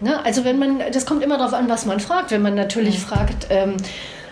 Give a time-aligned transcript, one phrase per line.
[0.00, 0.24] Ne?
[0.24, 2.30] Also wenn man, das kommt immer darauf an, was man fragt.
[2.30, 3.02] Wenn man natürlich mhm.
[3.02, 3.76] fragt, ähm,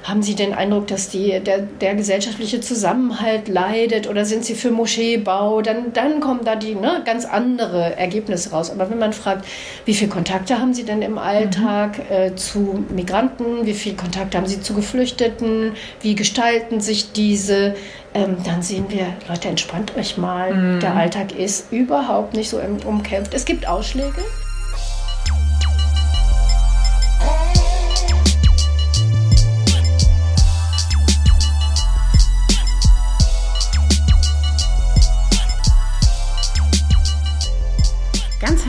[0.04, 4.70] haben Sie den Eindruck, dass die, der, der gesellschaftliche Zusammenhalt leidet oder sind Sie für
[4.70, 5.62] Moscheebau?
[5.62, 8.70] Dann, dann kommen da die ne, ganz andere Ergebnisse raus.
[8.70, 9.46] Aber wenn man fragt,
[9.86, 12.14] wie viele Kontakte haben Sie denn im Alltag mhm.
[12.14, 13.64] äh, zu Migranten?
[13.64, 15.72] Wie viele Kontakte haben Sie zu Geflüchteten?
[16.02, 17.74] Wie gestalten sich diese?
[18.12, 20.52] Ähm, dann sehen wir, Leute, entspannt euch mal.
[20.52, 20.80] Mhm.
[20.80, 23.32] Der Alltag ist überhaupt nicht so umkämpft.
[23.32, 24.22] Es gibt Ausschläge.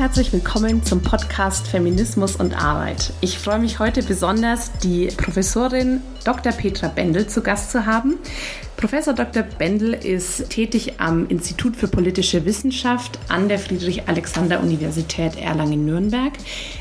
[0.06, 3.12] Herzlich willkommen zum Podcast Feminismus und Arbeit.
[3.22, 6.52] Ich freue mich heute besonders, die Professorin Dr.
[6.52, 8.20] Petra Bendel zu Gast zu haben.
[8.78, 9.42] Professor Dr.
[9.42, 16.34] Bendel ist tätig am Institut für politische Wissenschaft an der Friedrich-Alexander-Universität Erlangen-Nürnberg.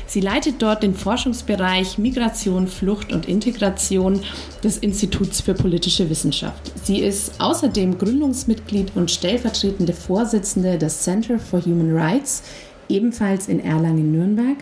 [0.05, 4.21] Sie leitet dort den Forschungsbereich Migration, Flucht und Integration
[4.63, 6.71] des Instituts für politische Wissenschaft.
[6.83, 12.43] Sie ist außerdem Gründungsmitglied und stellvertretende Vorsitzende des Center for Human Rights
[12.89, 14.57] ebenfalls in Erlangen-Nürnberg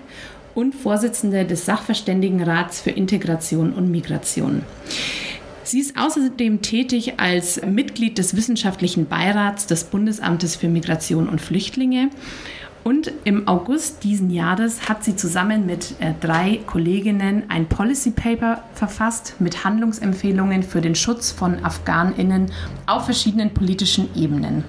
[0.56, 4.64] und Vorsitzende des Sachverständigenrats für Integration und Migration.
[5.64, 12.10] Sie ist außerdem tätig als Mitglied des wissenschaftlichen Beirats des Bundesamtes für Migration und Flüchtlinge.
[12.84, 18.62] Und im August diesen Jahres hat sie zusammen mit äh, drei Kolleginnen ein Policy Paper
[18.74, 22.52] verfasst mit Handlungsempfehlungen für den Schutz von Afghaninnen
[22.86, 24.66] auf verschiedenen politischen Ebenen.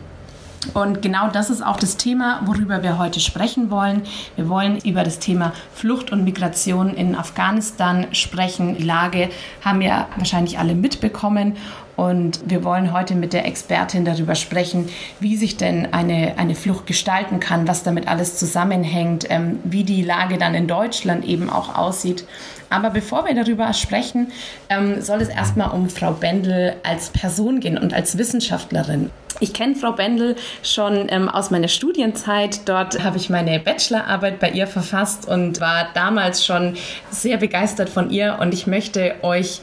[0.73, 4.03] Und genau das ist auch das Thema, worüber wir heute sprechen wollen.
[4.37, 8.77] Wir wollen über das Thema Flucht und Migration in Afghanistan sprechen.
[8.77, 9.29] Die Lage
[9.65, 11.57] haben ja wahrscheinlich alle mitbekommen.
[11.97, 14.89] Und wir wollen heute mit der Expertin darüber sprechen,
[15.21, 20.03] wie sich denn eine, eine Flucht gestalten kann, was damit alles zusammenhängt, ähm, wie die
[20.03, 22.25] Lage dann in Deutschland eben auch aussieht.
[22.71, 24.33] Aber bevor wir darüber sprechen,
[24.69, 29.11] ähm, soll es erstmal um Frau Bendel als Person gehen und als Wissenschaftlerin.
[29.41, 32.69] Ich kenne Frau Bendel schon ähm, aus meiner Studienzeit.
[32.69, 36.77] Dort habe ich meine Bachelorarbeit bei ihr verfasst und war damals schon
[37.11, 38.39] sehr begeistert von ihr.
[38.41, 39.61] Und ich möchte euch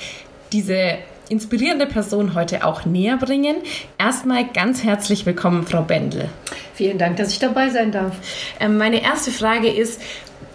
[0.51, 0.97] diese
[1.31, 3.57] inspirierende Person heute auch näher bringen.
[3.97, 6.29] Erstmal ganz herzlich willkommen, Frau Bendel.
[6.73, 8.15] Vielen Dank, dass ich dabei sein darf.
[8.59, 10.01] Ähm, meine erste Frage ist,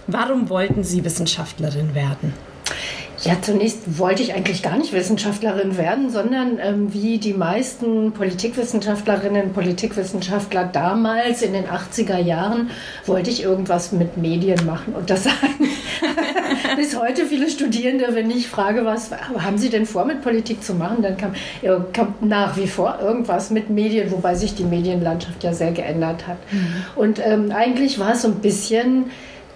[0.06, 2.34] warum wollten Sie Wissenschaftlerin werden?
[3.24, 9.42] Ja, zunächst wollte ich eigentlich gar nicht Wissenschaftlerin werden, sondern ähm, wie die meisten Politikwissenschaftlerinnen
[9.44, 12.70] und Politikwissenschaftler damals in den 80er Jahren
[13.06, 14.94] wollte ich irgendwas mit Medien machen.
[14.94, 15.68] Und das sagen
[16.76, 20.74] bis heute viele Studierende, wenn ich frage, was haben Sie denn vor mit Politik zu
[20.74, 25.42] machen, dann kam, ja, kam nach wie vor irgendwas mit Medien, wobei sich die Medienlandschaft
[25.42, 26.38] ja sehr geändert hat.
[26.50, 26.74] Mhm.
[26.96, 29.06] Und ähm, eigentlich war es so ein bisschen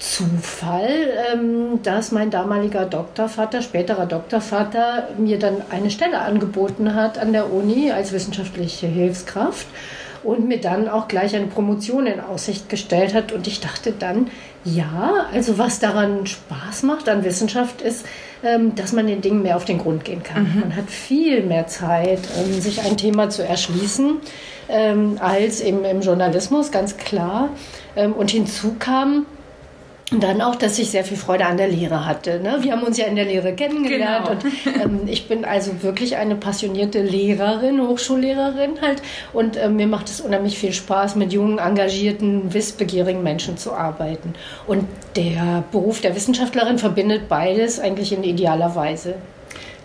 [0.00, 7.34] Zufall, ähm, dass mein damaliger Doktorvater, späterer Doktorvater, mir dann eine Stelle angeboten hat an
[7.34, 9.66] der Uni als wissenschaftliche Hilfskraft
[10.24, 13.30] und mir dann auch gleich eine Promotion in Aussicht gestellt hat.
[13.32, 14.28] Und ich dachte dann,
[14.64, 18.06] ja, also was daran Spaß macht an Wissenschaft ist,
[18.42, 20.44] ähm, dass man den Dingen mehr auf den Grund gehen kann.
[20.44, 20.60] Mhm.
[20.60, 24.16] Man hat viel mehr Zeit, ähm, sich ein Thema zu erschließen,
[25.18, 27.48] als im, im Journalismus, ganz klar.
[27.96, 29.26] Und hinzu kam,
[30.10, 32.40] und dann auch, dass ich sehr viel Freude an der Lehre hatte.
[32.40, 32.58] Ne?
[32.60, 34.32] Wir haben uns ja in der Lehre kennengelernt genau.
[34.32, 39.02] und ähm, ich bin also wirklich eine passionierte Lehrerin, Hochschullehrerin halt.
[39.32, 44.34] Und ähm, mir macht es unheimlich viel Spaß, mit jungen, engagierten, wissbegierigen Menschen zu arbeiten.
[44.66, 49.14] Und der Beruf der Wissenschaftlerin verbindet beides eigentlich in idealer Weise.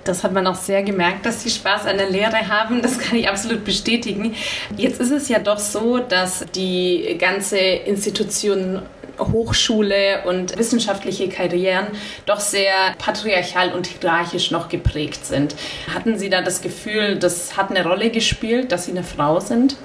[0.05, 2.81] Das hat man auch sehr gemerkt, dass Sie Spaß an der Lehre haben.
[2.83, 4.35] Das kann ich absolut bestätigen.
[4.77, 8.83] Jetzt ist es ja doch so, dass die ganze Institution
[9.17, 11.87] Hochschule und wissenschaftliche Karrieren
[12.25, 15.55] doch sehr patriarchal und hierarchisch noch geprägt sind.
[15.93, 19.77] Hatten Sie da das Gefühl, das hat eine Rolle gespielt, dass Sie eine Frau sind?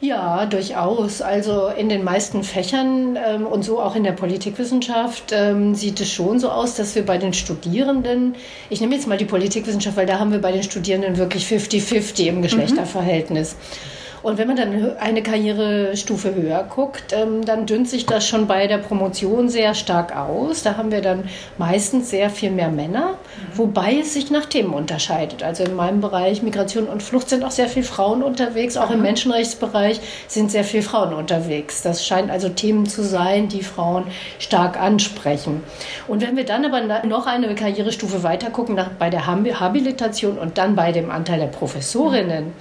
[0.00, 1.22] Ja, durchaus.
[1.22, 6.10] Also in den meisten Fächern ähm, und so auch in der Politikwissenschaft ähm, sieht es
[6.10, 8.34] schon so aus, dass wir bei den Studierenden,
[8.68, 12.26] ich nehme jetzt mal die Politikwissenschaft, weil da haben wir bei den Studierenden wirklich 50-50
[12.26, 13.54] im Geschlechterverhältnis.
[13.54, 13.99] Mhm.
[14.22, 18.66] Und wenn man dann eine Karrierestufe höher guckt, ähm, dann dünnt sich das schon bei
[18.66, 20.62] der Promotion sehr stark aus.
[20.62, 21.24] Da haben wir dann
[21.56, 23.58] meistens sehr viel mehr Männer, mhm.
[23.58, 25.42] wobei es sich nach Themen unterscheidet.
[25.42, 28.76] Also in meinem Bereich Migration und Flucht sind auch sehr viele Frauen unterwegs.
[28.76, 31.82] Auch im Menschenrechtsbereich sind sehr viele Frauen unterwegs.
[31.82, 34.04] Das scheint also Themen zu sein, die Frauen
[34.38, 35.62] stark ansprechen.
[36.08, 40.76] Und wenn wir dann aber noch eine Karrierestufe weiter gucken, bei der Habilitation und dann
[40.76, 42.52] bei dem Anteil der Professorinnen,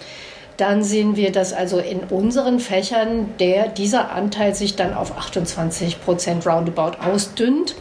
[0.59, 6.01] dann sehen wir, dass also in unseren Fächern der, dieser Anteil sich dann auf 28
[6.03, 7.75] Prozent roundabout ausdünnt.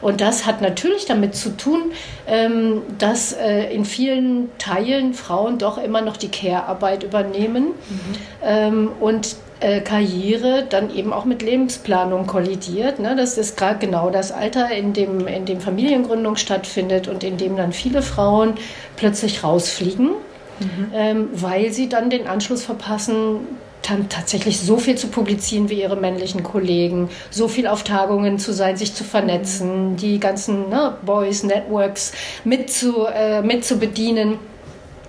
[0.00, 1.92] Und das hat natürlich damit zu tun,
[2.26, 8.14] ähm, dass äh, in vielen Teilen Frauen doch immer noch die Care-Arbeit übernehmen mhm.
[8.42, 12.98] ähm, und äh, Karriere dann eben auch mit Lebensplanung kollidiert.
[12.98, 13.14] Ne?
[13.14, 17.56] Das ist gerade genau das Alter, in dem, in dem Familiengründung stattfindet und in dem
[17.56, 18.54] dann viele Frauen
[18.96, 20.10] plötzlich rausfliegen.
[20.60, 20.92] Mhm.
[20.94, 23.40] Ähm, weil sie dann den Anschluss verpassen
[23.88, 28.52] dann tatsächlich so viel zu publizieren wie ihre männlichen Kollegen, so viel auf Tagungen zu
[28.52, 32.12] sein, sich zu vernetzen, die ganzen ne, Boys Networks
[32.44, 34.38] mit zu, äh, mit zu bedienen.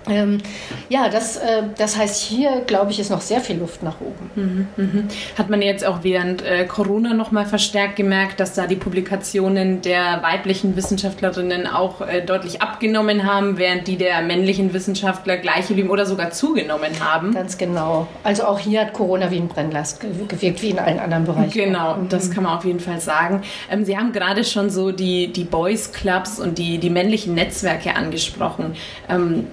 [0.08, 0.38] Ähm,
[0.88, 4.30] ja, das, äh, das heißt, hier, glaube ich, ist noch sehr viel Luft nach oben.
[4.34, 5.08] Mhm, mhm.
[5.38, 9.82] Hat man jetzt auch während äh, Corona noch mal verstärkt gemerkt, dass da die Publikationen
[9.82, 15.90] der weiblichen Wissenschaftlerinnen auch äh, deutlich abgenommen haben, während die der männlichen Wissenschaftler gleich geblieben
[15.90, 17.32] oder sogar zugenommen haben?
[17.32, 18.06] Ganz genau.
[18.22, 21.52] Also auch hier hat Corona wie ein Brennnast gewirkt, wie in allen anderen Bereichen.
[21.52, 22.08] Genau, mhm.
[22.08, 23.42] das kann man auf jeden Fall sagen.
[23.70, 27.94] Ähm, Sie haben gerade schon so die, die Boys Clubs und die, die männlichen Netzwerke
[27.94, 28.74] angesprochen.
[29.08, 29.46] Ähm,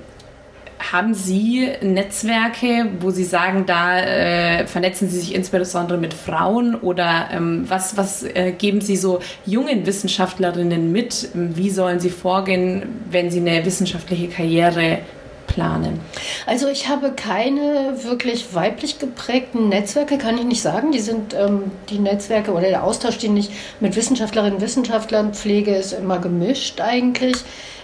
[0.91, 7.29] haben Sie Netzwerke, wo Sie sagen, da äh, vernetzen Sie sich insbesondere mit Frauen oder
[7.31, 11.29] ähm, was, was äh, geben Sie so jungen Wissenschaftlerinnen mit?
[11.33, 14.99] Wie sollen sie vorgehen, wenn sie eine wissenschaftliche Karriere
[15.47, 15.99] planen?
[16.45, 20.91] Also ich habe keine wirklich weiblich geprägten Netzwerke, kann ich nicht sagen.
[20.91, 23.49] Die sind ähm, die Netzwerke oder der Austausch, den ich
[23.79, 27.37] mit Wissenschaftlerinnen und Wissenschaftlern pflege, ist immer gemischt eigentlich.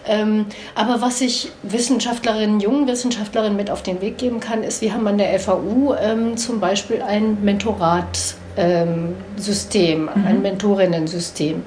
[0.08, 0.46] Ähm,
[0.76, 5.06] aber was ich Wissenschaftlerinnen, jungen Wissenschaftlerinnen mit auf den Weg geben kann, ist, wir haben
[5.08, 10.28] an der FAU ähm, zum Beispiel ein Mentoratsystem, ähm, mhm.
[10.28, 11.64] ein Mentorinnensystem.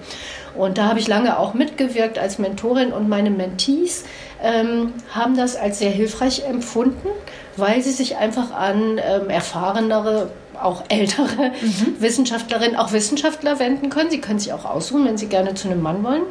[0.57, 4.05] Und da habe ich lange auch mitgewirkt als Mentorin und meine Mentees
[4.43, 7.09] ähm, haben das als sehr hilfreich empfunden,
[7.57, 11.97] weil sie sich einfach an ähm, erfahrenere auch ältere mhm.
[12.01, 14.11] Wissenschaftlerinnen, auch Wissenschaftler wenden können.
[14.11, 16.23] Sie können sich auch aussuchen, wenn sie gerne zu einem Mann wollen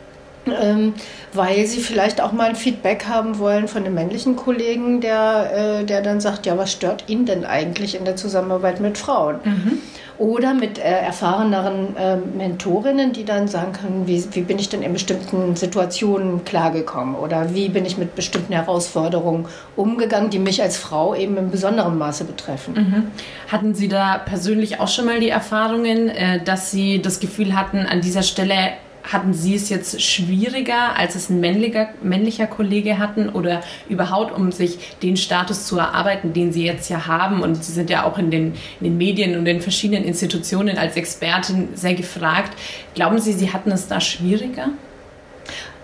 [0.60, 0.94] ähm,
[1.34, 5.86] weil sie vielleicht auch mal ein Feedback haben wollen von einem männlichen Kollegen, der, äh,
[5.86, 9.40] der dann sagt, ja, was stört ihn denn eigentlich in der Zusammenarbeit mit Frauen?
[9.44, 9.78] Mhm.
[10.18, 14.82] Oder mit äh, erfahreneren äh, Mentorinnen, die dann sagen können, wie, wie bin ich denn
[14.82, 19.46] in bestimmten Situationen klargekommen oder wie bin ich mit bestimmten Herausforderungen
[19.78, 22.74] umgegangen, die mich als Frau eben in besonderem Maße betreffen.
[22.74, 23.08] Mhm.
[23.50, 27.86] Hatten Sie da persönlich auch schon mal die Erfahrungen, äh, dass Sie das Gefühl hatten,
[27.86, 28.74] an dieser Stelle
[29.12, 34.52] hatten Sie es jetzt schwieriger, als es ein männlicher, männlicher Kollege hatten oder überhaupt, um
[34.52, 37.42] sich den Status zu erarbeiten, den Sie jetzt ja haben?
[37.42, 40.96] Und Sie sind ja auch in den, in den Medien und in verschiedenen Institutionen als
[40.96, 42.58] Expertin sehr gefragt.
[42.94, 44.70] Glauben Sie, Sie hatten es da schwieriger?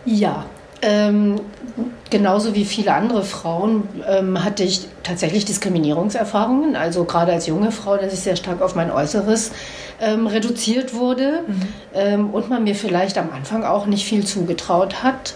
[0.06, 0.45] Ja,
[0.81, 1.42] ähm,
[2.10, 6.75] genauso wie viele andere Frauen ähm, hatte ich tatsächlich Diskriminierungserfahrungen.
[6.75, 9.51] Also gerade als junge Frau, dass ich sehr stark auf mein Äußeres
[10.01, 11.62] ähm, reduziert wurde mhm.
[11.94, 15.33] Ähm, und man mir vielleicht am Anfang auch nicht viel zugetraut hat.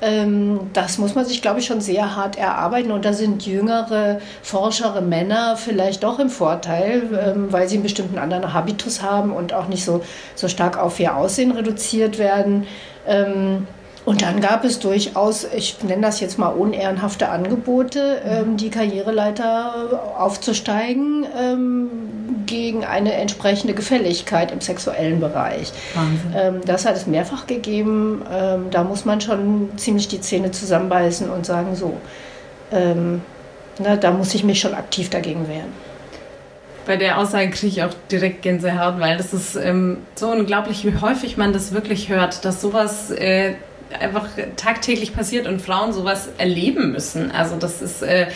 [0.00, 2.92] Ähm, das muss man sich, glaube ich, schon sehr hart erarbeiten.
[2.92, 8.18] Und da sind jüngere, forschere Männer vielleicht doch im Vorteil, ähm, weil sie einen bestimmten
[8.18, 10.02] anderen Habitus haben und auch nicht so,
[10.34, 12.66] so stark auf ihr Aussehen reduziert werden.
[14.08, 20.14] Und dann gab es durchaus, ich nenne das jetzt mal unehrenhafte Angebote, ähm, die Karriereleiter
[20.16, 21.90] aufzusteigen ähm,
[22.46, 25.74] gegen eine entsprechende Gefälligkeit im sexuellen Bereich.
[26.34, 28.22] Ähm, das hat es mehrfach gegeben.
[28.32, 31.92] Ähm, da muss man schon ziemlich die Zähne zusammenbeißen und sagen, so,
[32.72, 33.20] ähm,
[33.78, 35.88] na, da muss ich mich schon aktiv dagegen wehren
[36.86, 40.98] bei der Aussage kriege ich auch direkt Gänsehaut, weil das ist ähm, so unglaublich, wie
[40.98, 43.56] häufig man das wirklich hört, dass sowas äh,
[43.98, 47.30] einfach tagtäglich passiert und Frauen sowas erleben müssen.
[47.30, 48.26] Also das ist äh,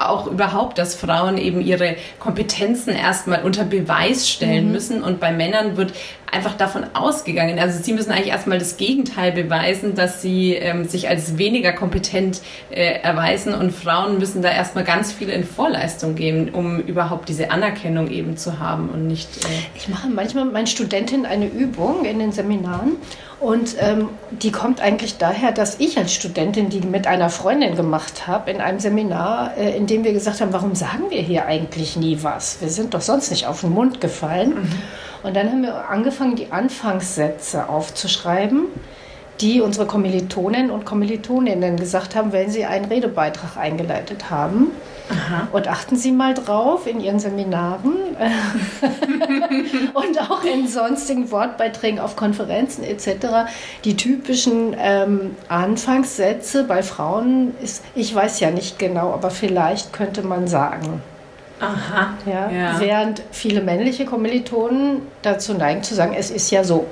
[0.00, 4.72] auch überhaupt, dass Frauen eben ihre Kompetenzen erstmal unter Beweis stellen mhm.
[4.72, 5.92] müssen und bei Männern wird
[6.32, 7.58] einfach davon ausgegangen.
[7.58, 12.40] Also sie müssen eigentlich erstmal das Gegenteil beweisen, dass sie ähm, sich als weniger kompetent
[12.70, 17.50] äh, erweisen und Frauen müssen da erstmal ganz viel in Vorleistung geben, um überhaupt diese
[17.50, 19.44] Anerkennung eben zu haben und nicht.
[19.44, 22.96] Äh ich mache manchmal mit meinen Studentinnen eine Übung in den Seminaren
[23.42, 28.28] und ähm, die kommt eigentlich daher, dass ich als Studentin die mit einer Freundin gemacht
[28.28, 31.96] habe in einem Seminar, äh, in dem wir gesagt haben, warum sagen wir hier eigentlich
[31.96, 32.60] nie was?
[32.60, 34.50] Wir sind doch sonst nicht auf den Mund gefallen.
[34.50, 34.72] Mhm.
[35.24, 38.66] Und dann haben wir angefangen, die Anfangssätze aufzuschreiben,
[39.40, 44.70] die unsere Kommilitonen und Kommilitoninnen gesagt haben, wenn sie einen Redebeitrag eingeleitet haben.
[45.12, 45.48] Aha.
[45.52, 47.94] Und achten Sie mal drauf in Ihren Seminaren
[49.94, 53.50] und auch in sonstigen Wortbeiträgen auf Konferenzen etc.
[53.84, 60.22] Die typischen ähm, Anfangssätze bei Frauen ist, ich weiß ja nicht genau, aber vielleicht könnte
[60.22, 61.02] man sagen.
[61.60, 62.14] Aha.
[62.26, 62.80] Ja, ja.
[62.80, 66.86] Während viele männliche Kommilitonen dazu neigen zu sagen, es ist ja so.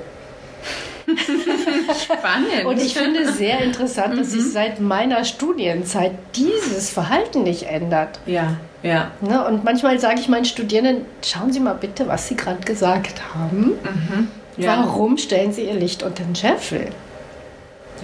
[2.03, 2.65] Spannend.
[2.65, 4.51] Und ich finde sehr interessant, dass sich mhm.
[4.51, 8.19] seit meiner Studienzeit dieses Verhalten nicht ändert.
[8.25, 9.11] Ja, ja.
[9.21, 9.45] Ne?
[9.45, 13.73] Und manchmal sage ich meinen Studierenden, schauen Sie mal bitte, was Sie gerade gesagt haben.
[13.83, 14.27] Mhm.
[14.57, 14.77] Ja.
[14.77, 16.89] Warum stellen Sie Ihr Licht unter den Scheffel?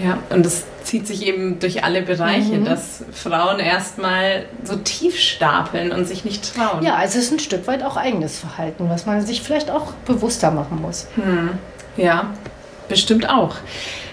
[0.04, 2.66] Ja, und das zieht sich eben durch alle Bereiche, mhm.
[2.66, 6.84] dass Frauen erstmal so tief stapeln und sich nicht trauen.
[6.84, 9.94] Ja, also es ist ein Stück weit auch eigenes Verhalten, was man sich vielleicht auch
[10.06, 11.08] bewusster machen muss.
[11.16, 11.58] Hm.
[11.98, 12.32] Ja,
[12.88, 13.56] bestimmt auch.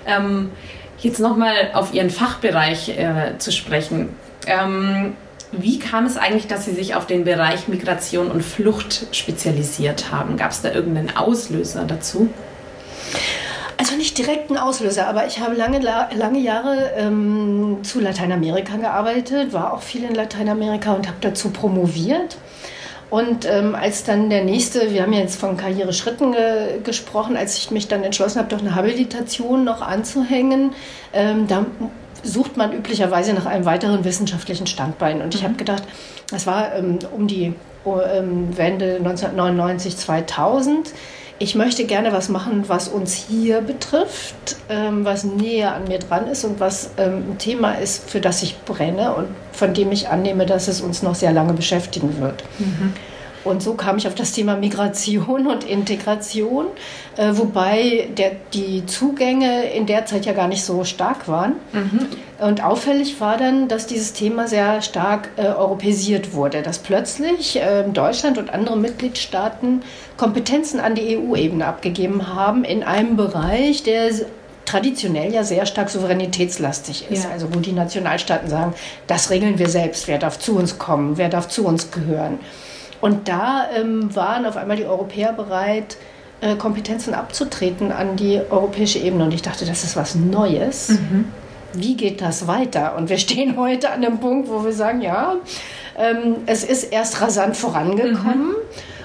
[0.07, 0.51] Ähm,
[0.99, 4.11] jetzt nochmal auf Ihren Fachbereich äh, zu sprechen.
[4.47, 5.15] Ähm,
[5.53, 10.37] wie kam es eigentlich, dass Sie sich auf den Bereich Migration und Flucht spezialisiert haben?
[10.37, 12.29] Gab es da irgendeinen Auslöser dazu?
[13.77, 19.53] Also nicht direkt ein Auslöser, aber ich habe lange, lange Jahre ähm, zu Lateinamerika gearbeitet,
[19.53, 22.37] war auch viel in Lateinamerika und habe dazu promoviert.
[23.11, 27.59] Und ähm, als dann der nächste, wir haben ja jetzt von Karriereschritten ge gesprochen, als
[27.59, 30.73] ich mich dann entschlossen habe, doch eine Habilitation noch anzuhängen,
[31.13, 31.67] ähm, da
[32.23, 35.23] sucht man üblicherweise nach einem weiteren wissenschaftlichen Standbein.
[35.23, 35.47] Und ich mhm.
[35.47, 35.83] habe gedacht,
[36.31, 37.55] das war ähm, um die
[37.87, 40.93] ähm, Wende 1999, 2000
[41.39, 46.29] ich möchte gerne was machen, was uns hier betrifft, ähm, was näher an mir dran
[46.29, 50.09] ist und was ähm, ein Thema ist, für das ich brenne und von dem ich
[50.09, 52.45] annehme, dass es uns noch sehr lange beschäftigen wird.
[52.59, 52.93] Mhm.
[53.45, 56.67] Und so kam ich auf das Thema Migration und Integration,
[57.17, 61.57] äh, wobei der, die Zugänge in der Zeit ja gar nicht so stark waren.
[61.73, 62.07] Mhm.
[62.41, 67.85] Und auffällig war dann, dass dieses Thema sehr stark äh, europäisiert wurde, dass plötzlich äh,
[67.85, 69.83] Deutschland und andere Mitgliedstaaten
[70.17, 74.11] Kompetenzen an die EU-Ebene abgegeben haben in einem Bereich, der
[74.65, 77.25] traditionell ja sehr stark souveränitätslastig ist.
[77.25, 77.31] Ja.
[77.31, 78.75] Also wo die Nationalstaaten sagen,
[79.07, 82.39] das regeln wir selbst, wer darf zu uns kommen, wer darf zu uns gehören.
[83.01, 85.97] Und da ähm, waren auf einmal die Europäer bereit,
[86.41, 89.25] äh, Kompetenzen abzutreten an die europäische Ebene.
[89.25, 90.89] Und ich dachte, das ist was Neues.
[90.89, 91.27] Mhm.
[91.75, 92.97] Wie geht das weiter?
[92.97, 95.37] Und wir stehen heute an dem Punkt, wo wir sagen, ja,
[95.99, 98.49] ähm, es ist erst rasant vorangekommen.
[98.49, 98.55] Mhm.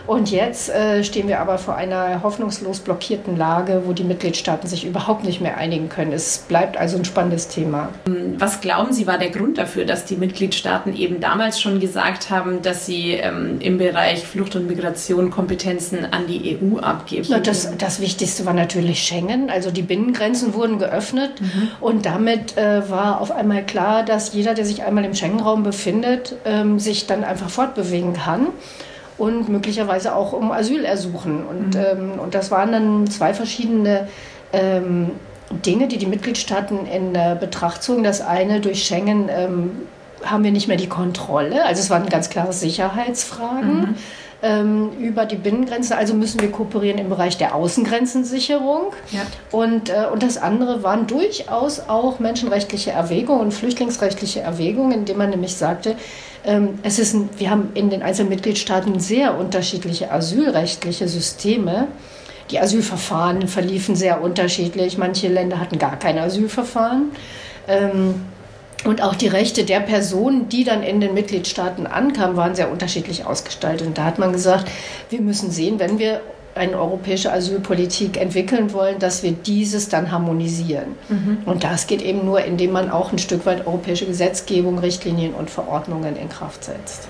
[0.09, 4.83] Und jetzt äh, stehen wir aber vor einer hoffnungslos blockierten Lage, wo die Mitgliedstaaten sich
[4.83, 6.13] überhaupt nicht mehr einigen können.
[6.13, 7.89] Es bleibt also ein spannendes Thema.
[8.39, 12.63] Was glauben Sie, war der Grund dafür, dass die Mitgliedstaaten eben damals schon gesagt haben,
[12.63, 17.27] dass sie ähm, im Bereich Flucht und Migration Kompetenzen an die EU abgeben?
[17.29, 19.51] Na, das, das Wichtigste war natürlich Schengen.
[19.51, 21.67] Also die Binnengrenzen wurden geöffnet mhm.
[21.81, 26.35] und damit äh, war auf einmal klar, dass jeder, der sich einmal im Schengen-Raum befindet,
[26.45, 28.47] ähm, sich dann einfach fortbewegen kann
[29.19, 31.45] und möglicherweise auch um Asyl ersuchen.
[31.45, 31.81] Und, mhm.
[31.81, 34.07] ähm, und das waren dann zwei verschiedene
[34.53, 35.11] ähm,
[35.51, 38.03] Dinge, die die Mitgliedstaaten in äh, Betracht zogen.
[38.03, 39.71] Das eine durch Schengen ähm,
[40.23, 41.65] haben wir nicht mehr die Kontrolle.
[41.65, 43.79] Also es waren ganz klare Sicherheitsfragen.
[43.79, 43.95] Mhm.
[44.41, 45.97] Ähm, über die Binnengrenzen.
[45.97, 48.93] Also müssen wir kooperieren im Bereich der Außengrenzensicherung.
[49.11, 49.23] Ja.
[49.51, 55.31] Und, äh, und das andere waren durchaus auch menschenrechtliche Erwägungen und flüchtlingsrechtliche Erwägungen, indem man
[55.31, 55.97] nämlich sagte,
[56.83, 61.87] es ist ein, wir haben in den einzelnen Mitgliedstaaten sehr unterschiedliche asylrechtliche Systeme.
[62.51, 64.97] Die Asylverfahren verliefen sehr unterschiedlich.
[64.97, 67.11] Manche Länder hatten gar kein Asylverfahren.
[67.67, 68.21] Ähm,
[68.85, 73.25] und auch die Rechte der Personen, die dann in den Mitgliedstaaten ankamen, waren sehr unterschiedlich
[73.25, 73.85] ausgestaltet.
[73.85, 74.69] Und da hat man gesagt,
[75.09, 76.21] wir müssen sehen, wenn wir
[76.59, 80.95] eine europäische Asylpolitik entwickeln wollen, dass wir dieses dann harmonisieren.
[81.07, 81.37] Mhm.
[81.45, 85.49] Und das geht eben nur, indem man auch ein Stück weit europäische Gesetzgebung, Richtlinien und
[85.49, 87.07] Verordnungen in Kraft setzt.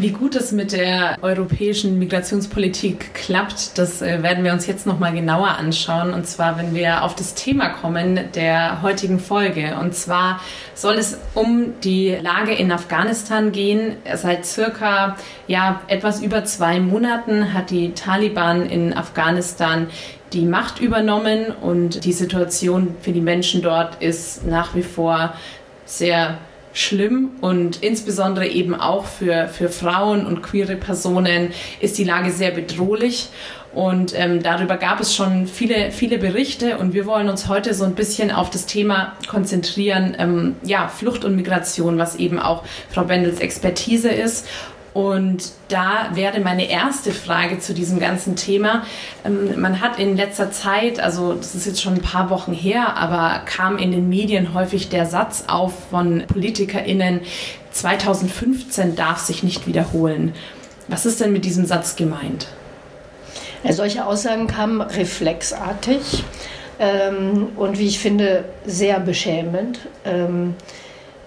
[0.00, 4.98] Wie gut es mit der europäischen Migrationspolitik klappt, das äh, werden wir uns jetzt noch
[4.98, 6.12] mal genauer anschauen.
[6.12, 9.76] Und zwar, wenn wir auf das Thema kommen der heutigen Folge.
[9.80, 10.40] Und zwar
[10.74, 13.96] soll es um die Lage in Afghanistan gehen.
[14.14, 19.86] Seit circa ja, etwas über zwei Monaten hat die Taliban in Afghanistan
[20.32, 25.34] die Macht übernommen und die Situation für die Menschen dort ist nach wie vor
[25.84, 26.38] sehr
[26.74, 32.50] schlimm und insbesondere eben auch für, für Frauen und queere Personen ist die Lage sehr
[32.50, 33.28] bedrohlich.
[33.72, 37.84] Und ähm, darüber gab es schon viele, viele Berichte und wir wollen uns heute so
[37.84, 43.02] ein bisschen auf das Thema konzentrieren, ähm, ja, Flucht und Migration, was eben auch Frau
[43.02, 44.46] Bendels Expertise ist.
[44.94, 48.84] Und da wäre meine erste Frage zu diesem ganzen Thema.
[49.24, 52.96] Ähm, man hat in letzter Zeit, also das ist jetzt schon ein paar Wochen her,
[52.96, 57.20] aber kam in den Medien häufig der Satz auf von PolitikerInnen,
[57.72, 60.32] 2015 darf sich nicht wiederholen.
[60.86, 62.46] Was ist denn mit diesem Satz gemeint?
[63.64, 66.22] Ja, solche Aussagen kamen reflexartig
[66.78, 69.80] ähm, und wie ich finde, sehr beschämend.
[70.04, 70.54] Ähm,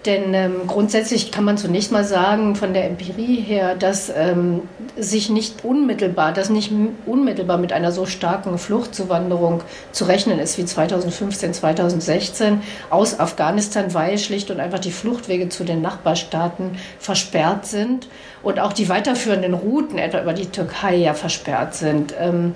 [0.07, 4.61] Denn ähm, grundsätzlich kann man zunächst mal sagen, von der Empirie her, dass ähm,
[4.95, 6.71] sich nicht unmittelbar, dass nicht
[7.05, 14.17] unmittelbar mit einer so starken Fluchtzuwanderung zu rechnen ist wie 2015, 2016 aus Afghanistan, weil
[14.17, 18.07] schlicht und einfach die Fluchtwege zu den Nachbarstaaten versperrt sind
[18.43, 22.15] und auch die weiterführenden Routen, etwa über die Türkei, ja versperrt sind.
[22.17, 22.55] Ähm,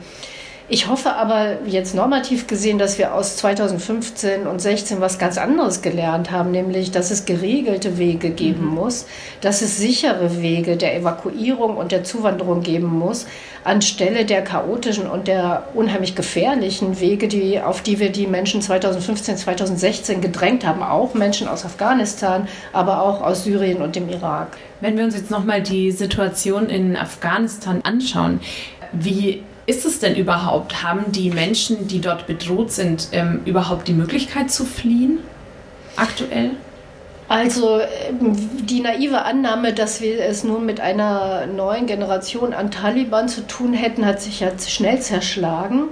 [0.73, 5.81] ich hoffe aber jetzt normativ gesehen, dass wir aus 2015 und 16 was ganz anderes
[5.81, 8.75] gelernt haben, nämlich, dass es geregelte Wege geben mhm.
[8.75, 9.05] muss,
[9.41, 13.27] dass es sichere Wege der Evakuierung und der Zuwanderung geben muss,
[13.65, 19.35] anstelle der chaotischen und der unheimlich gefährlichen Wege, die, auf die wir die Menschen 2015,
[19.35, 24.55] 2016 gedrängt haben, auch Menschen aus Afghanistan, aber auch aus Syrien und dem Irak.
[24.79, 28.39] Wenn wir uns jetzt nochmal die Situation in Afghanistan anschauen,
[28.93, 30.83] wie ist es denn überhaupt?
[30.83, 35.19] Haben die Menschen, die dort bedroht sind, ähm, überhaupt die Möglichkeit zu fliehen
[35.95, 36.51] aktuell?
[37.27, 43.29] Also ähm, die naive Annahme, dass wir es nun mit einer neuen Generation an Taliban
[43.29, 45.83] zu tun hätten, hat sich ja schnell zerschlagen.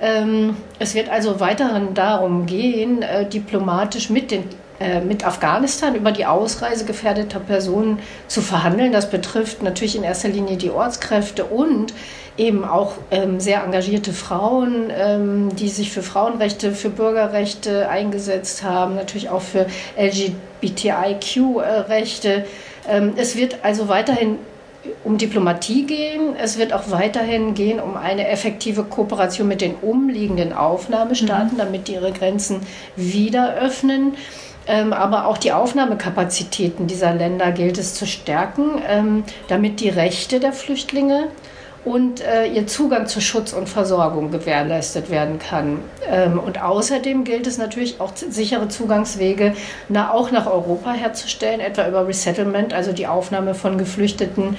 [0.00, 4.44] Ähm, es wird also weiterhin darum gehen, äh, diplomatisch mit den
[4.78, 8.92] äh, mit Afghanistan über die Ausreise gefährdeter Personen zu verhandeln.
[8.92, 11.94] Das betrifft natürlich in erster Linie die Ortskräfte und
[12.38, 18.94] eben auch ähm, sehr engagierte Frauen, ähm, die sich für Frauenrechte, für Bürgerrechte eingesetzt haben,
[18.96, 19.66] natürlich auch für
[19.96, 22.44] LGBTIQ-Rechte.
[22.88, 24.38] Ähm, es wird also weiterhin
[25.04, 26.36] um Diplomatie gehen.
[26.40, 31.58] Es wird auch weiterhin gehen um eine effektive Kooperation mit den umliegenden Aufnahmestaaten, mhm.
[31.58, 32.60] damit die ihre Grenzen
[32.94, 34.14] wieder öffnen.
[34.68, 40.40] Ähm, aber auch die Aufnahmekapazitäten dieser Länder gilt es zu stärken, ähm, damit die Rechte
[40.40, 41.28] der Flüchtlinge
[41.86, 45.78] und äh, ihr Zugang zu Schutz und Versorgung gewährleistet werden kann.
[46.10, 49.54] Ähm, und außerdem gilt es natürlich auch sichere Zugangswege
[49.88, 54.56] na, auch nach Europa herzustellen, etwa über Resettlement, also die Aufnahme von Geflüchteten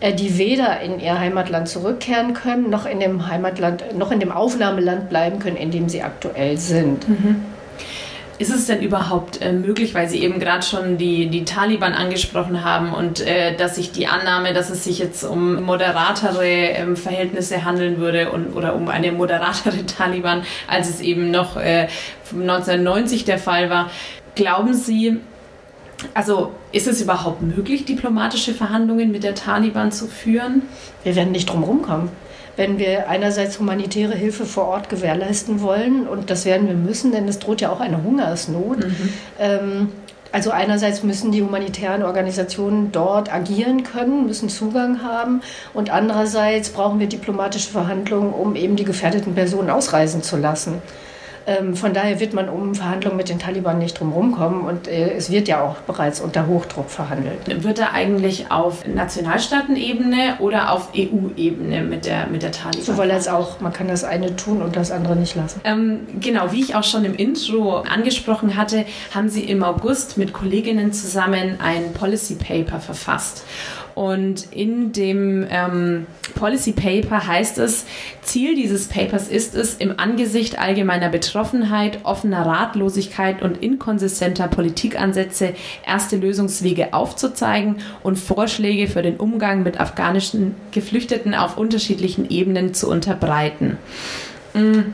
[0.00, 4.30] äh, die weder in ihr Heimatland zurückkehren können, noch in dem Heimatland, noch in dem
[4.30, 7.08] Aufnahmeland bleiben können, in dem sie aktuell sind.
[7.08, 7.42] Mhm.
[8.38, 12.64] Ist es denn überhaupt äh, möglich, weil Sie eben gerade schon die, die Taliban angesprochen
[12.64, 17.64] haben und äh, dass sich die Annahme, dass es sich jetzt um moderatere ähm, Verhältnisse
[17.64, 21.88] handeln würde und, oder um eine moderatere Taliban, als es eben noch äh,
[22.30, 23.90] 1990 der Fall war,
[24.34, 25.16] glauben Sie,
[26.12, 30.62] also ist es überhaupt möglich, diplomatische Verhandlungen mit der Taliban zu führen?
[31.04, 32.10] Wir werden nicht drum rumkommen
[32.56, 37.28] wenn wir einerseits humanitäre Hilfe vor Ort gewährleisten wollen, und das werden wir müssen, denn
[37.28, 38.78] es droht ja auch eine Hungersnot.
[38.78, 39.12] Mhm.
[39.38, 39.88] Ähm,
[40.32, 45.40] also einerseits müssen die humanitären Organisationen dort agieren können, müssen Zugang haben
[45.72, 50.82] und andererseits brauchen wir diplomatische Verhandlungen, um eben die gefährdeten Personen ausreisen zu lassen.
[51.46, 55.12] Ähm, von daher wird man um Verhandlungen mit den Taliban nicht drum kommen und äh,
[55.12, 57.62] es wird ja auch bereits unter Hochdruck verhandelt.
[57.62, 62.82] Wird er eigentlich auf Nationalstaatenebene oder auf EU-Ebene mit der, mit der Taliban?
[62.82, 63.60] Sowohl als auch.
[63.60, 65.60] Man kann das eine tun und das andere nicht lassen.
[65.64, 70.32] Ähm, genau, wie ich auch schon im Intro angesprochen hatte, haben Sie im August mit
[70.32, 73.44] Kolleginnen zusammen ein Policy Paper verfasst.
[73.96, 77.86] Und in dem ähm, Policy Paper heißt es,
[78.20, 85.54] Ziel dieses Papers ist es, im Angesicht allgemeiner Betroffenheit, offener Ratlosigkeit und inkonsistenter Politikansätze
[85.86, 92.90] erste Lösungswege aufzuzeigen und Vorschläge für den Umgang mit afghanischen Geflüchteten auf unterschiedlichen Ebenen zu
[92.90, 93.78] unterbreiten.
[94.52, 94.92] Mhm.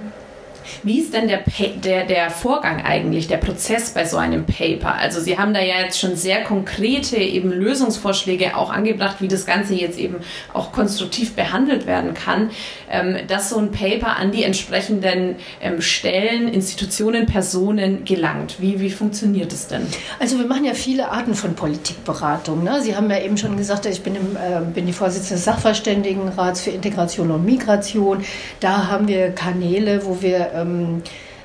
[0.82, 1.42] Wie ist denn der,
[1.82, 4.94] der, der Vorgang eigentlich, der Prozess bei so einem Paper?
[4.94, 9.46] Also Sie haben da ja jetzt schon sehr konkrete eben Lösungsvorschläge auch angebracht, wie das
[9.46, 10.16] Ganze jetzt eben
[10.52, 12.50] auch konstruktiv behandelt werden kann,
[12.90, 18.56] ähm, dass so ein Paper an die entsprechenden ähm, Stellen, Institutionen, Personen gelangt.
[18.60, 19.86] Wie, wie funktioniert es denn?
[20.18, 22.64] Also wir machen ja viele Arten von Politikberatung.
[22.64, 22.80] Ne?
[22.82, 26.62] Sie haben ja eben schon gesagt, ich bin, im, äh, bin die Vorsitzende des Sachverständigenrats
[26.62, 28.24] für Integration und Migration.
[28.60, 31.02] Da haben wir Kanäle, wo wir ähm,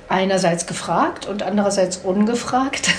[0.09, 2.89] einerseits gefragt und andererseits ungefragt,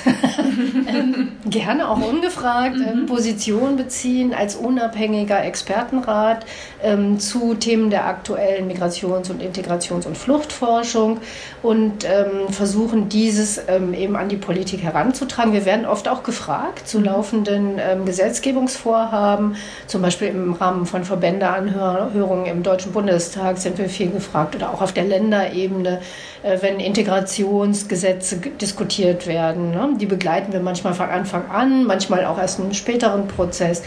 [0.89, 3.07] ähm, gerne auch ungefragt, ähm, mhm.
[3.07, 6.45] Position beziehen als unabhängiger Expertenrat
[6.83, 11.19] ähm, zu Themen der aktuellen Migrations- und Integrations- und Fluchtforschung
[11.63, 15.55] und ähm, versuchen dieses ähm, eben an die Politik heranzutragen.
[15.55, 17.05] Wir werden oft auch gefragt zu mhm.
[17.05, 24.11] laufenden ähm, Gesetzgebungsvorhaben, zum Beispiel im Rahmen von Verbändeanhörungen im Deutschen Bundestag sind wir viel
[24.11, 26.01] gefragt oder auch auf der Länderebene,
[26.43, 29.71] äh, wenn Integrationsgesetze diskutiert werden.
[29.71, 29.91] Ne?
[30.01, 33.83] Die begleiten wir manchmal von Anfang an, manchmal auch erst im späteren Prozess.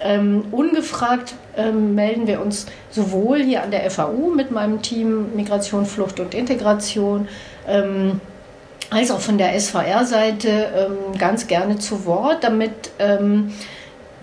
[0.00, 5.84] Ähm, ungefragt ähm, melden wir uns sowohl hier an der FAU mit meinem Team Migration,
[5.84, 7.28] Flucht und Integration,
[7.68, 8.20] ähm,
[8.90, 13.52] als auch von der SVR-Seite ähm, ganz gerne zu Wort, damit ähm,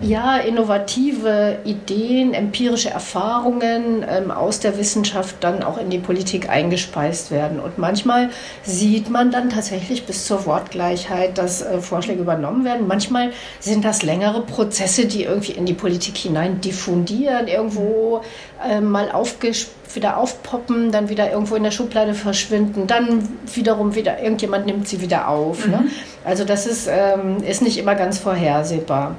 [0.00, 7.30] ja, innovative Ideen, empirische Erfahrungen ähm, aus der Wissenschaft dann auch in die Politik eingespeist
[7.30, 7.60] werden.
[7.60, 8.30] Und manchmal
[8.64, 12.88] sieht man dann tatsächlich bis zur Wortgleichheit, dass äh, Vorschläge übernommen werden.
[12.88, 13.30] Manchmal
[13.60, 18.22] sind das längere Prozesse, die irgendwie in die Politik hinein diffundieren, irgendwo
[18.68, 19.12] äh, mal
[19.94, 25.00] wieder aufpoppen, dann wieder irgendwo in der Schublade verschwinden, dann wiederum wieder, irgendjemand nimmt sie
[25.00, 25.68] wieder auf.
[25.68, 25.76] Ne?
[25.76, 25.84] Mhm.
[25.84, 25.90] Ne?
[26.24, 29.14] Also das ist, ähm, ist nicht immer ganz vorhersehbar.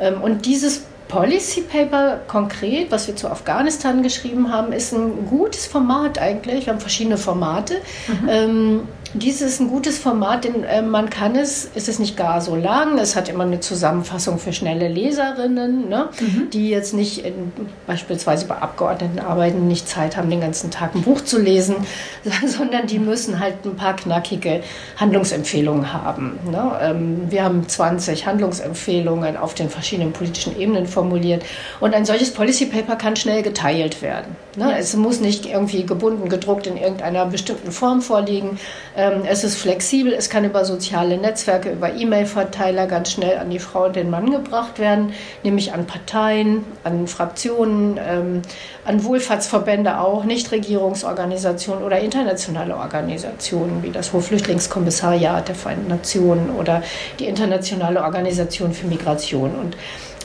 [0.00, 5.66] Ähm, und dieses Policy Paper konkret, was wir zu Afghanistan geschrieben haben, ist ein gutes
[5.66, 6.66] Format eigentlich.
[6.66, 7.74] Wir haben verschiedene Formate.
[8.06, 8.28] Mhm.
[8.28, 8.80] Ähm,
[9.12, 12.54] dies ist ein gutes Format, denn äh, man kann es, es ist nicht gar so
[12.54, 16.50] lang, es hat immer eine Zusammenfassung für schnelle Leserinnen, ne, mhm.
[16.50, 17.52] die jetzt nicht in,
[17.88, 21.76] beispielsweise bei Abgeordnetenarbeiten nicht Zeit haben, den ganzen Tag ein Buch zu lesen,
[22.46, 24.62] sondern die müssen halt ein paar knackige
[24.96, 26.38] Handlungsempfehlungen haben.
[26.48, 26.78] Ne.
[26.80, 31.42] Ähm, wir haben 20 Handlungsempfehlungen auf den verschiedenen politischen Ebenen formuliert
[31.80, 34.36] und ein solches Policy Paper kann schnell geteilt werden.
[34.56, 34.70] Ne.
[34.70, 34.76] Ja.
[34.76, 38.58] Es muss nicht irgendwie gebunden, gedruckt in irgendeiner bestimmten Form vorliegen
[38.96, 43.58] ähm, es ist flexibel, es kann über soziale Netzwerke, über E-Mail-Verteiler ganz schnell an die
[43.58, 48.42] Frau und den Mann gebracht werden, nämlich an Parteien, an Fraktionen, ähm,
[48.84, 56.82] an Wohlfahrtsverbände auch, Nichtregierungsorganisationen oder internationale Organisationen wie das Hochflüchtlingskommissariat der Vereinten Nationen oder
[57.18, 59.54] die Internationale Organisation für Migration.
[59.54, 59.76] Und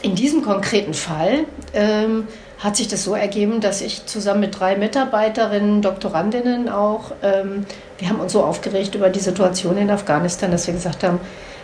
[0.01, 2.27] in diesem konkreten Fall ähm,
[2.59, 7.65] hat sich das so ergeben, dass ich zusammen mit drei Mitarbeiterinnen, Doktorandinnen auch, ähm,
[7.97, 11.19] wir haben uns so aufgeregt über die Situation in Afghanistan, dass wir gesagt haben,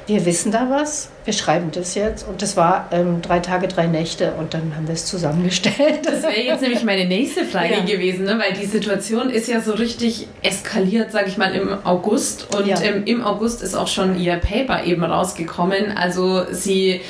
[0.08, 2.28] wir wissen da was, wir schreiben das jetzt.
[2.28, 6.00] Und das war ähm, drei Tage, drei Nächte und dann haben wir es zusammengestellt.
[6.04, 7.86] Das wäre jetzt nämlich meine nächste Frage ja.
[7.86, 8.40] gewesen, ne?
[8.40, 12.54] weil die Situation ist ja so richtig eskaliert, sage ich mal, im August.
[12.56, 12.82] Und ja.
[12.82, 15.96] ähm, im August ist auch schon ihr Paper eben rausgekommen.
[15.96, 17.02] Also sie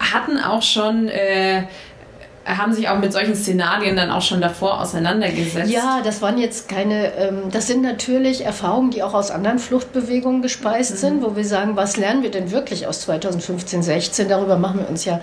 [0.00, 1.08] hatten auch schon...
[1.08, 1.64] Äh,
[2.46, 5.70] haben sich auch mit solchen Szenarien dann auch schon davor auseinandergesetzt?
[5.70, 10.42] Ja, das waren jetzt keine, ähm, das sind natürlich Erfahrungen, die auch aus anderen Fluchtbewegungen
[10.42, 10.96] gespeist mhm.
[10.96, 14.28] sind, wo wir sagen, was lernen wir denn wirklich aus 2015, 16?
[14.28, 15.20] Darüber machen wir uns ja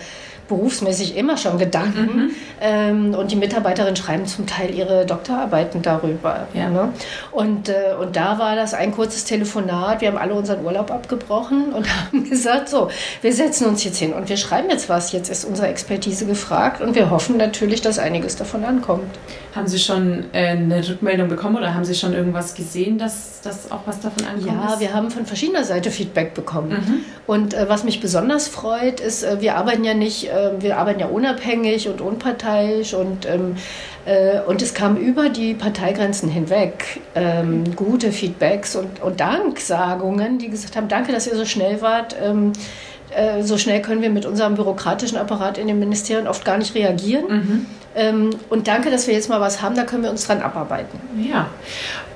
[0.47, 2.15] berufsmäßig immer schon Gedanken.
[2.15, 2.31] Mhm.
[2.59, 6.47] Ähm, und die Mitarbeiterinnen schreiben zum Teil ihre Doktorarbeiten darüber.
[6.53, 6.69] Ja.
[6.69, 6.93] Ne?
[7.31, 10.01] Und, äh, und da war das ein kurzes Telefonat.
[10.01, 12.89] Wir haben alle unseren Urlaub abgebrochen und haben gesagt, so,
[13.21, 15.11] wir setzen uns jetzt hin und wir schreiben jetzt was.
[15.11, 19.17] Jetzt ist unsere Expertise gefragt und wir hoffen natürlich, dass einiges davon ankommt.
[19.55, 23.71] Haben Sie schon äh, eine Rückmeldung bekommen oder haben Sie schon irgendwas gesehen, dass, dass
[23.71, 24.45] auch was davon ankommt?
[24.45, 24.79] Ja, ist?
[24.79, 26.69] wir haben von verschiedener Seite Feedback bekommen.
[26.69, 26.99] Mhm.
[27.25, 30.99] Und äh, was mich besonders freut, ist, äh, wir arbeiten ja nicht, äh, wir arbeiten
[30.99, 33.55] ja unabhängig und unparteiisch und, ähm,
[34.05, 40.49] äh, und es kam über die Parteigrenzen hinweg ähm, gute Feedbacks und, und Danksagungen, die
[40.49, 42.15] gesagt haben, danke, dass ihr so schnell wart.
[42.21, 42.53] Ähm,
[43.15, 46.75] äh, so schnell können wir mit unserem bürokratischen Apparat in den Ministerien oft gar nicht
[46.75, 47.25] reagieren.
[47.27, 47.65] Mhm.
[47.95, 50.99] Ähm, und danke, dass wir jetzt mal was haben, da können wir uns dran abarbeiten.
[51.29, 51.47] Ja.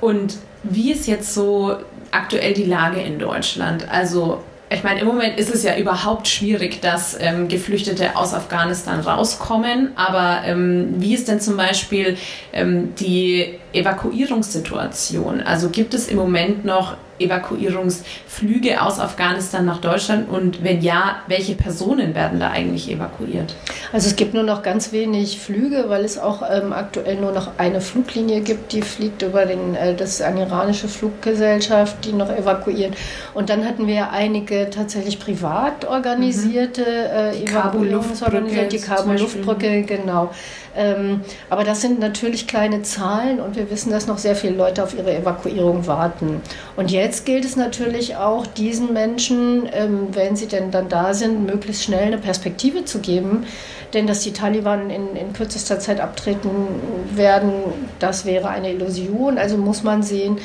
[0.00, 1.76] Und wie ist jetzt so
[2.10, 3.86] aktuell die Lage in Deutschland?
[3.90, 4.42] Also
[4.74, 9.92] ich meine, im Moment ist es ja überhaupt schwierig, dass ähm, Geflüchtete aus Afghanistan rauskommen.
[9.96, 12.16] Aber ähm, wie ist denn zum Beispiel
[12.52, 15.40] ähm, die Evakuierungssituation?
[15.40, 20.28] Also gibt es im Moment noch Evakuierungsflüge aus Afghanistan nach Deutschland?
[20.28, 23.54] Und wenn ja, welche Personen werden da eigentlich evakuiert?
[23.92, 27.58] Also es gibt nur noch ganz wenig Flüge, weil es auch ähm, aktuell nur noch
[27.58, 32.30] eine Fluglinie gibt, die fliegt über den, äh, das ist eine iranische Fluggesellschaft, die noch
[32.30, 32.94] evakuiert.
[33.34, 36.88] Und dann hatten wir einige tatsächlich privat organisierte mhm.
[36.88, 40.30] äh, Evakuierungsorganisationen, die Kabul-Luftbrücke, genau.
[40.76, 44.82] Ähm, aber das sind natürlich kleine Zahlen und wir wissen, dass noch sehr viele Leute
[44.82, 46.40] auf ihre Evakuierung warten.
[46.76, 51.46] Und jetzt gilt es natürlich auch, diesen Menschen, ähm, wenn sie denn dann da sind,
[51.46, 53.46] möglichst schnell eine Perspektive zu geben.
[53.92, 56.50] Denn dass die Taliban in, in kürzester Zeit abtreten
[57.14, 57.52] werden,
[57.98, 59.36] das wäre eine Illusion.
[59.36, 60.38] Also muss man sehen,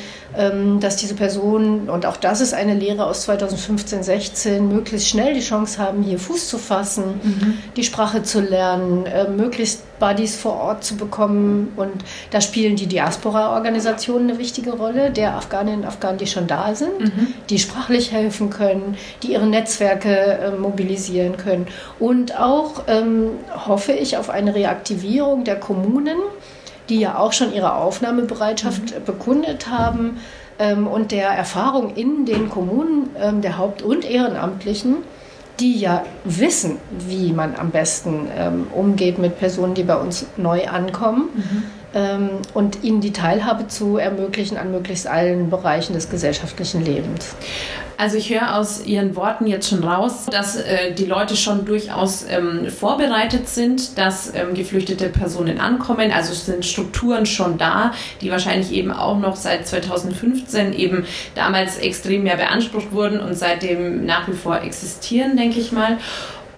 [0.80, 5.40] dass diese Personen, und auch das ist eine Lehre aus 2015, 16, möglichst schnell die
[5.40, 7.58] Chance haben, hier Fuß zu fassen, mhm.
[7.76, 11.72] die Sprache zu lernen, äh, möglichst Buddies vor Ort zu bekommen.
[11.76, 16.74] Und da spielen die Diaspora-Organisationen eine wichtige Rolle, der Afghaninnen und Afghanen, die schon da
[16.74, 17.34] sind, mhm.
[17.48, 21.66] die sprachlich helfen können, die ihre Netzwerke äh, mobilisieren können.
[21.98, 23.30] Und auch ähm,
[23.66, 26.18] hoffe ich auf eine Reaktivierung der Kommunen,
[26.88, 29.04] die ja auch schon ihre Aufnahmebereitschaft mhm.
[29.04, 30.18] bekundet haben
[30.58, 34.96] ähm, und der Erfahrung in den Kommunen ähm, der Haupt- und Ehrenamtlichen
[35.60, 40.68] die ja wissen, wie man am besten ähm, umgeht mit Personen, die bei uns neu
[40.68, 41.28] ankommen.
[41.34, 41.62] Mhm.
[41.94, 47.34] ähm, und ihnen die Teilhabe zu ermöglichen an möglichst allen Bereichen des gesellschaftlichen Lebens.
[48.00, 52.24] Also ich höre aus Ihren Worten jetzt schon raus, dass äh, die Leute schon durchaus
[52.30, 56.12] ähm, vorbereitet sind, dass ähm, geflüchtete Personen ankommen.
[56.12, 61.78] Also es sind Strukturen schon da, die wahrscheinlich eben auch noch seit 2015 eben damals
[61.78, 65.98] extrem mehr beansprucht wurden und seitdem nach wie vor existieren, denke ich mal.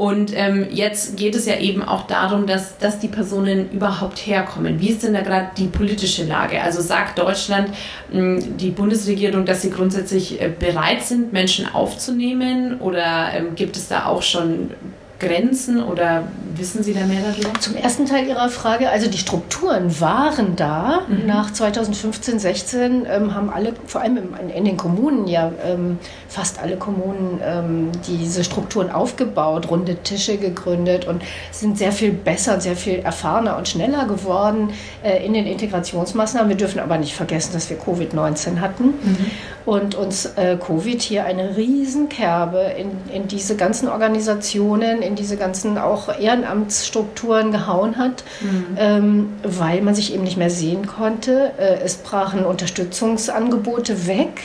[0.00, 4.80] Und ähm, jetzt geht es ja eben auch darum, dass, dass die Personen überhaupt herkommen.
[4.80, 6.62] Wie ist denn da gerade die politische Lage?
[6.62, 7.68] Also sagt Deutschland,
[8.10, 12.80] mh, die Bundesregierung, dass sie grundsätzlich äh, bereit sind, Menschen aufzunehmen?
[12.80, 14.70] Oder ähm, gibt es da auch schon
[15.18, 16.24] Grenzen oder
[16.56, 17.60] wissen Sie da mehr darüber?
[17.60, 21.02] Zum ersten Teil Ihrer Frage, also die Strukturen waren da.
[21.06, 21.26] Mhm.
[21.26, 25.98] Nach 2015, 16 ähm, haben alle, vor allem in, in den Kommunen ja ähm,
[26.30, 32.60] fast alle Kommunen ähm, diese Strukturen aufgebaut, runde Tische gegründet und sind sehr viel besser,
[32.60, 34.70] sehr viel erfahrener und schneller geworden
[35.02, 36.48] äh, in den Integrationsmaßnahmen.
[36.48, 39.26] Wir dürfen aber nicht vergessen, dass wir Covid-19 hatten mhm.
[39.66, 45.78] und uns äh, Covid hier eine Riesenkerbe in, in diese ganzen Organisationen, in diese ganzen
[45.78, 48.66] auch Ehrenamtsstrukturen gehauen hat, mhm.
[48.78, 51.50] ähm, weil man sich eben nicht mehr sehen konnte.
[51.58, 54.40] Äh, es brachen Unterstützungsangebote weg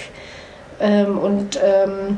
[0.80, 2.18] ähm, und ähm,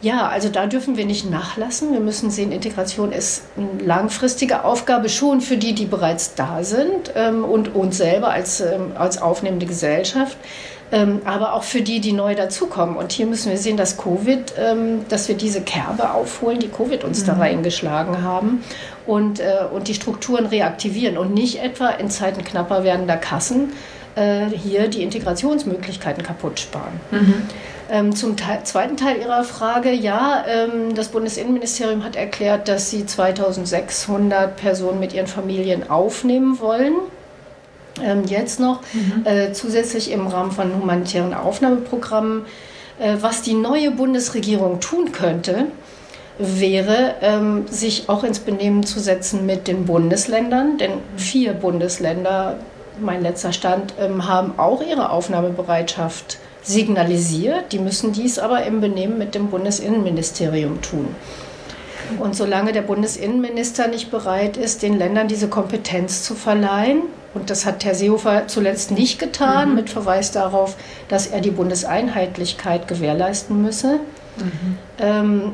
[0.00, 1.92] ja, also da dürfen wir nicht nachlassen.
[1.92, 7.12] Wir müssen sehen, Integration ist eine langfristige Aufgabe schon für die, die bereits da sind
[7.14, 10.36] ähm, und uns selber als, ähm, als aufnehmende Gesellschaft
[10.92, 12.96] ähm, aber auch für die, die neu dazukommen.
[12.96, 17.02] Und hier müssen wir sehen, dass Covid, ähm, dass wir diese Kerbe aufholen, die Covid
[17.02, 17.26] uns mhm.
[17.26, 18.62] da reingeschlagen haben
[19.06, 23.72] und, äh, und die Strukturen reaktivieren und nicht etwa in Zeiten knapper werdender Kassen
[24.14, 27.00] äh, hier die Integrationsmöglichkeiten kaputt sparen.
[27.10, 27.34] Mhm.
[27.92, 33.06] Ähm, zum Teil, zweiten Teil Ihrer Frage, ja, ähm, das Bundesinnenministerium hat erklärt, dass sie
[33.06, 36.94] 2600 Personen mit ihren Familien aufnehmen wollen
[38.00, 39.26] ähm, jetzt noch mhm.
[39.26, 42.46] äh, zusätzlich im Rahmen von humanitären Aufnahmeprogrammen.
[42.98, 45.66] Äh, was die neue Bundesregierung tun könnte,
[46.38, 52.56] wäre, ähm, sich auch ins Benehmen zu setzen mit den Bundesländern, denn vier Bundesländer,
[53.00, 57.72] mein letzter Stand, ähm, haben auch ihre Aufnahmebereitschaft signalisiert.
[57.72, 61.14] Die müssen dies aber im Benehmen mit dem Bundesinnenministerium tun.
[62.18, 67.02] Und solange der Bundesinnenminister nicht bereit ist, den Ländern diese Kompetenz zu verleihen,
[67.34, 69.74] und das hat Herr Seehofer zuletzt nicht getan, mhm.
[69.76, 70.76] mit Verweis darauf,
[71.08, 74.00] dass er die Bundeseinheitlichkeit gewährleisten müsse,
[74.36, 74.78] mhm.
[74.98, 75.52] ähm,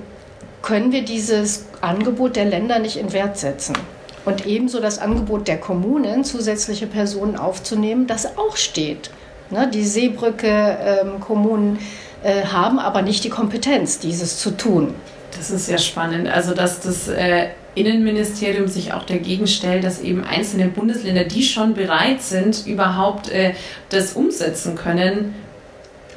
[0.63, 3.77] können wir dieses Angebot der Länder nicht in Wert setzen.
[4.25, 9.11] Und ebenso das Angebot der Kommunen, zusätzliche Personen aufzunehmen, das auch steht.
[9.51, 11.79] Ne, die Seebrücke-Kommunen ähm,
[12.23, 14.95] äh, haben aber nicht die Kompetenz, dieses zu tun.
[15.37, 16.29] Das ist sehr spannend.
[16.29, 21.75] Also, dass das äh, Innenministerium sich auch dagegen stellt, dass eben einzelne Bundesländer, die schon
[21.75, 23.55] bereit sind, überhaupt äh,
[23.89, 25.35] das umsetzen können,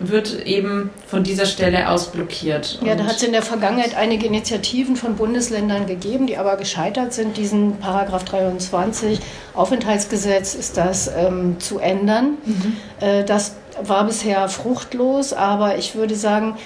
[0.10, 2.80] wird eben von dieser Stelle aus blockiert.
[2.84, 7.14] Ja, da hat es in der Vergangenheit einige Initiativen von Bundesländern gegeben, die aber gescheitert
[7.14, 9.20] sind, diesen Paragraph 23
[9.54, 12.38] Aufenthaltsgesetz ist das ähm, zu ändern.
[12.46, 12.78] Mhm.
[13.00, 16.58] Äh, das war bisher fruchtlos, aber ich würde sagen,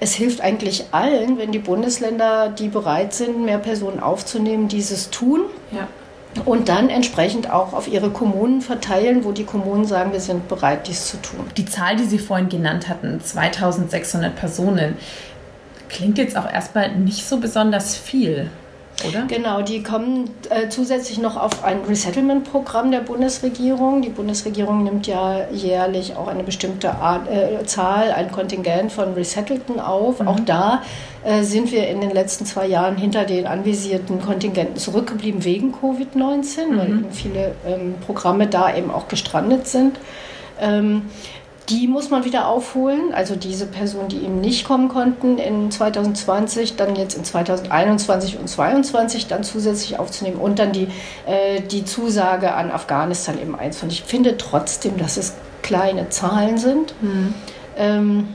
[0.00, 5.42] es hilft eigentlich allen, wenn die Bundesländer, die bereit sind, mehr Personen aufzunehmen, dieses tun.
[5.72, 5.88] Ja.
[6.44, 10.88] Und dann entsprechend auch auf ihre Kommunen verteilen, wo die Kommunen sagen, wir sind bereit,
[10.88, 11.46] dies zu tun.
[11.56, 14.96] Die Zahl, die Sie vorhin genannt hatten, 2600 Personen,
[15.88, 18.50] klingt jetzt auch erstmal nicht so besonders viel
[19.06, 19.26] oder?
[19.26, 24.02] Genau, die kommen äh, zusätzlich noch auf ein Resettlement-Programm der Bundesregierung.
[24.02, 29.80] Die Bundesregierung nimmt ja jährlich auch eine bestimmte Art, äh, Zahl, ein Kontingent von Resettelten
[29.80, 30.20] auf.
[30.20, 30.28] Mhm.
[30.28, 30.82] Auch da
[31.24, 36.66] äh, sind wir in den letzten zwei Jahren hinter den anvisierten Kontingenten zurückgeblieben wegen Covid-19,
[36.66, 36.78] mhm.
[36.78, 39.98] weil eben viele ähm, Programme da eben auch gestrandet sind.
[40.60, 41.02] Ähm,
[41.68, 43.14] die muss man wieder aufholen.
[43.14, 48.48] Also diese Personen, die eben nicht kommen konnten in 2020, dann jetzt in 2021 und
[48.48, 50.88] 2022 dann zusätzlich aufzunehmen und dann die,
[51.26, 53.54] äh, die Zusage an Afghanistan eben.
[53.54, 56.94] Und ich finde trotzdem, dass es kleine Zahlen sind.
[57.00, 57.34] Mhm.
[57.76, 58.28] Ähm,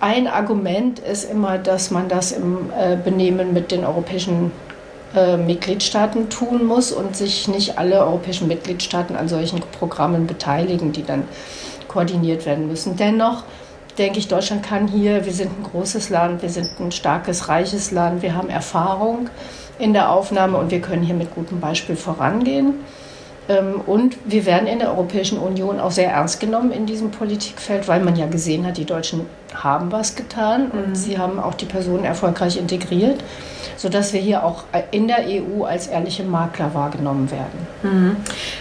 [0.00, 4.50] ein Argument ist immer, dass man das im äh, Benehmen mit den europäischen
[5.14, 11.04] äh, Mitgliedstaaten tun muss und sich nicht alle europäischen Mitgliedstaaten an solchen Programmen beteiligen, die
[11.04, 11.22] dann
[11.94, 12.96] koordiniert werden müssen.
[12.96, 13.44] Dennoch
[13.96, 17.92] denke ich, Deutschland kann hier, wir sind ein großes Land, wir sind ein starkes, reiches
[17.92, 19.30] Land, wir haben Erfahrung
[19.78, 22.74] in der Aufnahme und wir können hier mit gutem Beispiel vorangehen.
[23.48, 27.86] Ähm, und wir werden in der Europäischen Union auch sehr ernst genommen in diesem Politikfeld,
[27.88, 30.94] weil man ja gesehen hat, die Deutschen haben was getan und mhm.
[30.94, 33.22] sie haben auch die Personen erfolgreich integriert.
[33.84, 37.66] Sodass wir hier auch in der EU als ehrliche Makler wahrgenommen werden.
[37.82, 38.16] Mhm.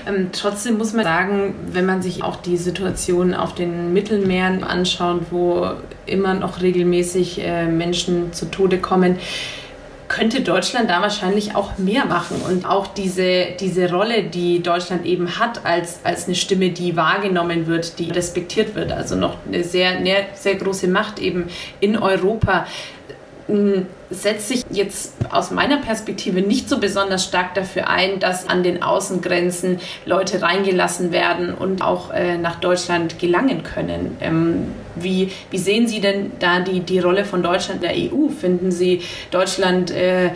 [0.06, 5.22] Ähm, trotzdem muss man sagen, wenn man sich auch die Situation auf den Mittelmeeren anschaut,
[5.32, 5.66] wo
[6.06, 9.18] immer noch regelmäßig äh, Menschen zu Tode kommen,
[10.10, 15.40] könnte Deutschland da wahrscheinlich auch mehr machen und auch diese, diese Rolle, die Deutschland eben
[15.40, 19.92] hat als, als eine Stimme, die wahrgenommen wird, die respektiert wird, also noch eine sehr,
[19.92, 21.48] eine sehr große Macht eben
[21.80, 22.68] in Europa
[24.10, 28.84] setzt sich jetzt aus meiner Perspektive nicht so besonders stark dafür ein, dass an den
[28.84, 34.18] Außengrenzen Leute reingelassen werden und auch äh, nach Deutschland gelangen können.
[34.22, 38.30] Ähm, wie, wie sehen Sie denn da die, die Rolle von Deutschland in der EU?
[38.30, 40.32] Finden Sie, Deutschland äh,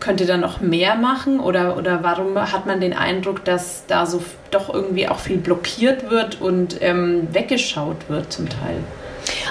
[0.00, 4.22] könnte da noch mehr machen oder, oder warum hat man den Eindruck, dass da so
[4.50, 8.76] doch irgendwie auch viel blockiert wird und ähm, weggeschaut wird zum Teil?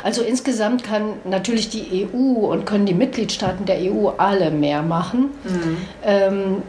[0.03, 5.31] Also insgesamt kann natürlich die EU und können die Mitgliedstaaten der EU alle mehr machen.
[5.43, 5.77] Mhm.
[6.03, 6.61] Ähm,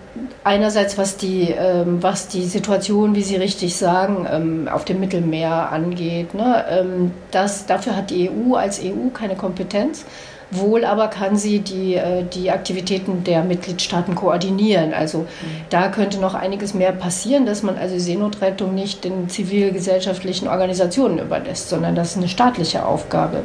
[0.44, 5.70] einerseits was die, ähm, was die Situation, wie Sie richtig sagen, ähm, auf dem Mittelmeer
[5.72, 6.34] angeht.
[6.34, 6.64] Ne?
[6.70, 10.04] Ähm, das, dafür hat die EU als EU keine Kompetenz.
[10.52, 14.94] Wohl aber kann sie die, äh, die Aktivitäten der Mitgliedstaaten koordinieren.
[14.94, 15.26] Also mhm.
[15.70, 21.68] da könnte noch einiges mehr passieren, dass man also Seenotrettung nicht den zivilgesellschaftlichen Organisationen überlässt,
[21.68, 23.42] sondern das ist eine staatliche Aufgabe.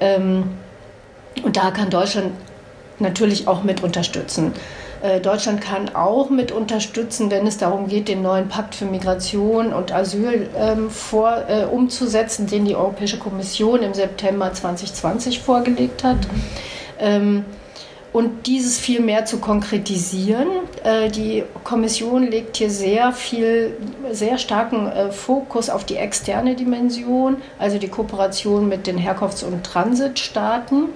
[0.00, 0.50] Ähm,
[1.42, 2.32] und da kann Deutschland
[2.98, 4.52] natürlich auch mit unterstützen.
[5.02, 9.72] Äh, Deutschland kann auch mit unterstützen, wenn es darum geht, den neuen Pakt für Migration
[9.72, 16.18] und Asyl ähm, vor, äh, umzusetzen, den die Europäische Kommission im September 2020 vorgelegt hat.
[16.18, 16.42] Mhm.
[16.98, 17.44] Ähm,
[18.12, 20.48] und dieses viel mehr zu konkretisieren.
[20.82, 23.76] Äh, die Kommission legt hier sehr viel,
[24.10, 29.64] sehr starken äh, Fokus auf die externe Dimension, also die Kooperation mit den Herkunfts- und
[29.64, 30.88] Transitstaaten.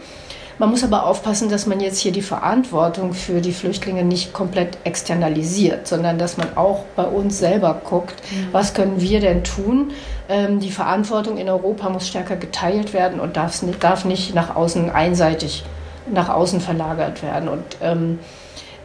[0.59, 4.79] Man muss aber aufpassen, dass man jetzt hier die Verantwortung für die Flüchtlinge nicht komplett
[4.85, 8.49] externalisiert, sondern dass man auch bei uns selber guckt, mhm.
[8.53, 9.93] was können wir denn tun.
[10.29, 14.91] Ähm, die Verantwortung in Europa muss stärker geteilt werden und darf, darf nicht nach außen
[14.91, 15.65] einseitig
[16.07, 17.49] nach außen verlagert werden.
[17.49, 18.19] Und ähm,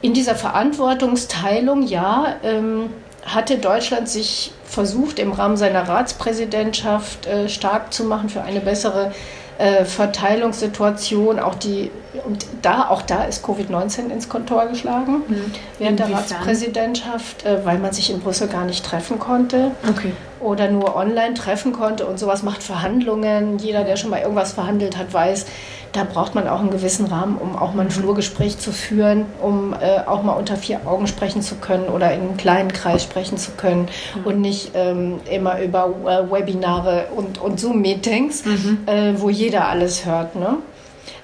[0.01, 2.89] in dieser Verantwortungsteilung, ja, ähm,
[3.25, 9.11] hatte Deutschland sich versucht, im Rahmen seiner Ratspräsidentschaft äh, stark zu machen für eine bessere
[9.59, 11.91] äh, Verteilungssituation, auch die,
[12.25, 15.51] und da, auch da ist Covid-19 ins Kontor geschlagen mhm.
[15.77, 16.07] während Inwiefern?
[16.07, 19.71] der Ratspräsidentschaft, äh, weil man sich in Brüssel gar nicht treffen konnte.
[19.87, 23.59] Okay oder nur online treffen konnte und sowas macht Verhandlungen.
[23.59, 25.45] Jeder, der schon mal irgendwas verhandelt hat, weiß,
[25.91, 29.73] da braucht man auch einen gewissen Rahmen, um auch mal ein Flurgespräch zu führen, um
[29.73, 33.37] äh, auch mal unter vier Augen sprechen zu können oder in einem kleinen Kreis sprechen
[33.37, 34.25] zu können mhm.
[34.25, 38.79] und nicht ähm, immer über äh, Webinare und, und Zoom-Meetings, mhm.
[38.85, 40.35] äh, wo jeder alles hört.
[40.35, 40.57] Ne?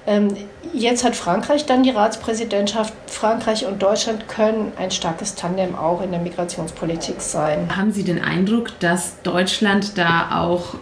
[0.06, 0.28] Ähm,
[0.72, 2.94] jetzt hat Frankreich dann die Ratspräsidentschaft.
[3.06, 7.76] Frankreich und Deutschland können ein starkes Tandem auch in der Migrationspolitik sein.
[7.76, 10.74] Haben Sie den Eindruck, dass Deutschland da auch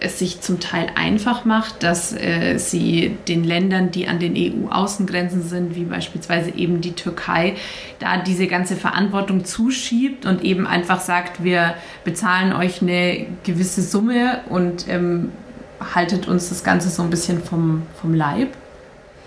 [0.00, 5.42] es sich zum Teil einfach macht, dass äh, sie den Ländern, die an den EU-Außengrenzen
[5.42, 7.56] sind, wie beispielsweise eben die Türkei,
[7.98, 14.40] da diese ganze Verantwortung zuschiebt und eben einfach sagt, wir bezahlen euch eine gewisse Summe
[14.48, 15.32] und ähm,
[15.94, 18.48] haltet uns das Ganze so ein bisschen vom, vom Leib?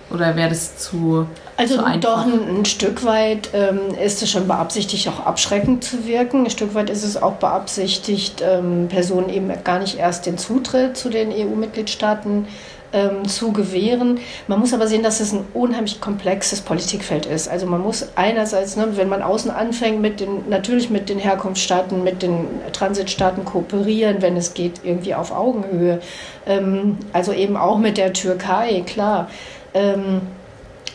[0.10, 1.26] Oder wäre das zu.
[1.62, 6.08] Also zu doch ein, ein, Stück weit ähm, ist es schon beabsichtigt, auch abschreckend zu
[6.08, 6.46] wirken.
[6.46, 10.98] Ein Stück weit ist es auch beabsichtigt, ähm, Personen eben gar nicht erst den Zutritt
[10.98, 12.48] zu den EU-Mitgliedstaaten
[12.94, 14.20] ähm, zu gewähren.
[14.48, 17.48] Man muss aber sehen, dass es ein unheimlich komplexes Politikfeld ist.
[17.48, 22.04] Also man muss einerseits, ne, wenn man außen anfängt, mit den, natürlich mit den Herkunftsstaaten,
[22.04, 26.02] mit den Transitstaaten kooperieren, wenn es geht, irgendwie auf Augenhöhe.
[26.48, 29.30] Ähm, also eben auch mit der Türkei, klar.
[29.76, 30.22] Ähm,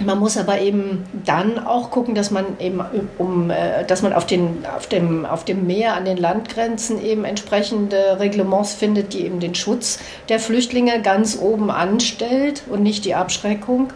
[0.05, 2.81] man muss aber eben dann auch gucken, dass man eben
[3.19, 7.25] um, äh, dass man auf, den, auf, dem, auf dem Meer an den Landgrenzen eben
[7.25, 13.15] entsprechende Reglements findet, die eben den Schutz der Flüchtlinge ganz oben anstellt und nicht die
[13.15, 13.93] Abschreckung.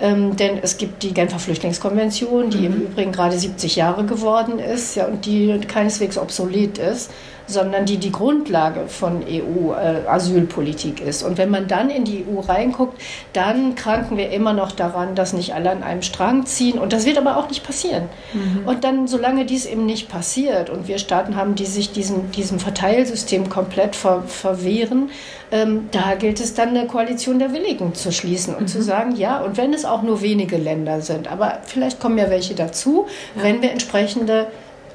[0.00, 2.64] Ähm, denn es gibt die Genfer Flüchtlingskonvention, die mhm.
[2.66, 7.10] im Übrigen gerade 70 Jahre geworden ist ja, und die keineswegs obsolet ist
[7.48, 11.22] sondern die die Grundlage von EU-Asylpolitik äh, ist.
[11.22, 13.00] Und wenn man dann in die EU reinguckt,
[13.32, 16.78] dann kranken wir immer noch daran, dass nicht alle an einem Strang ziehen.
[16.78, 18.04] Und das wird aber auch nicht passieren.
[18.32, 18.68] Mhm.
[18.68, 22.58] Und dann, solange dies eben nicht passiert und wir Staaten haben, die sich diesem, diesem
[22.60, 25.10] Verteilsystem komplett ver verwehren,
[25.50, 28.66] ähm, da gilt es dann, eine Koalition der Willigen zu schließen und mhm.
[28.68, 32.28] zu sagen, ja, und wenn es auch nur wenige Länder sind, aber vielleicht kommen ja
[32.28, 33.06] welche dazu,
[33.36, 33.42] ja.
[33.42, 34.48] wenn wir entsprechende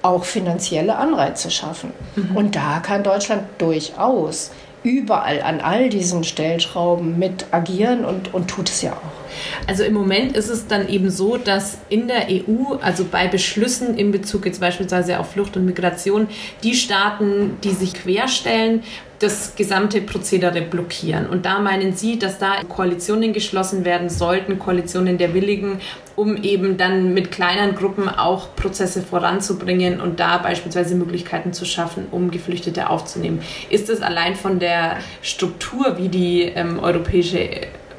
[0.03, 1.91] auch finanzielle Anreize schaffen.
[2.15, 2.35] Mhm.
[2.37, 4.51] Und da kann Deutschland durchaus
[4.83, 9.22] überall an all diesen Stellschrauben mit agieren und, und tut es ja auch.
[9.67, 13.97] Also im Moment ist es dann eben so, dass in der EU, also bei Beschlüssen
[13.97, 16.27] in Bezug jetzt beispielsweise auf Flucht und Migration,
[16.63, 18.83] die Staaten, die sich querstellen,
[19.23, 21.27] das gesamte Prozedere blockieren.
[21.27, 25.79] Und da meinen Sie, dass da Koalitionen geschlossen werden sollten, Koalitionen der Willigen,
[26.15, 32.07] um eben dann mit kleinen Gruppen auch Prozesse voranzubringen und da beispielsweise Möglichkeiten zu schaffen,
[32.11, 33.41] um Geflüchtete aufzunehmen.
[33.69, 37.49] Ist das allein von der Struktur, wie die ähm, europäische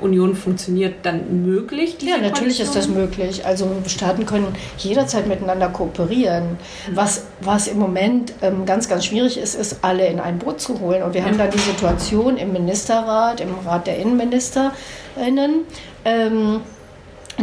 [0.05, 1.97] Union funktioniert, dann möglich?
[2.01, 3.45] Ja, natürlich ist das möglich.
[3.45, 4.49] Also Staaten können
[4.79, 6.59] jederzeit miteinander kooperieren.
[6.93, 10.79] Was, was im Moment ähm, ganz, ganz schwierig ist, ist, alle in ein Boot zu
[10.81, 11.03] holen.
[11.03, 11.27] Und wir ja.
[11.27, 15.65] haben da die Situation im Ministerrat, im Rat der Innenministerinnen.
[16.05, 16.61] Ähm,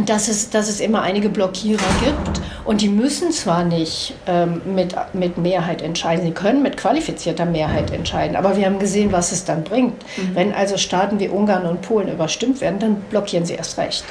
[0.06, 4.94] dass es, dass es immer einige Blockierer gibt und die müssen zwar nicht ähm, mit,
[5.12, 9.44] mit Mehrheit entscheiden, sie können mit qualifizierter Mehrheit entscheiden, aber wir haben gesehen, was es
[9.44, 10.02] dann bringt.
[10.16, 10.34] Mhm.
[10.34, 14.04] Wenn also Staaten wie Ungarn und Polen überstimmt werden, dann blockieren sie erst recht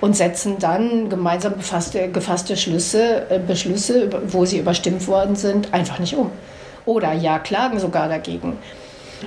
[0.00, 5.98] und setzen dann gemeinsam befasste, gefasste Schlüsse, äh, Beschlüsse, wo sie überstimmt worden sind, einfach
[5.98, 6.30] nicht um.
[6.86, 8.56] Oder ja, klagen sogar dagegen.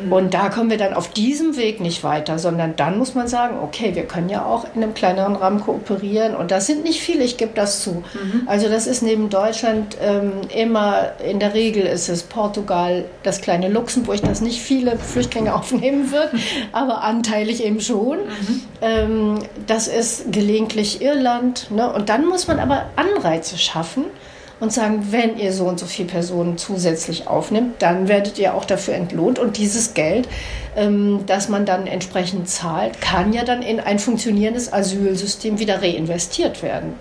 [0.10, 3.58] Und da kommen wir dann auf diesem Weg nicht weiter, sondern dann muss man sagen,
[3.62, 6.36] okay, wir können ja auch in einem kleineren Rahmen kooperieren.
[6.36, 8.04] Und das sind nicht viele, ich gebe das zu.
[8.14, 8.44] Mhm.
[8.48, 13.70] Also das ist neben Deutschland ähm, immer, in der Regel ist es Portugal, das kleine
[13.70, 16.30] Luxemburg, das nicht viele Flüchtlinge aufnehmen wird,
[16.72, 18.20] aber anteilig eben schon.
[18.20, 18.62] Mhm.
[18.82, 21.70] Ähm, das ist gelegentlich Irland.
[21.72, 21.92] Ne?
[21.92, 24.06] Und dann muss man aber Anreize schaffen
[24.64, 28.64] und sagen, wenn ihr so und so viele Personen zusätzlich aufnimmt, dann werdet ihr auch
[28.64, 29.38] dafür entlohnt.
[29.38, 30.30] Und dieses Geld,
[30.78, 36.64] ähm, das man dann entsprechend zahlt, kann ja dann in ein funktionierendes Asylsystem wieder reinvestiert
[36.64, 36.94] werden.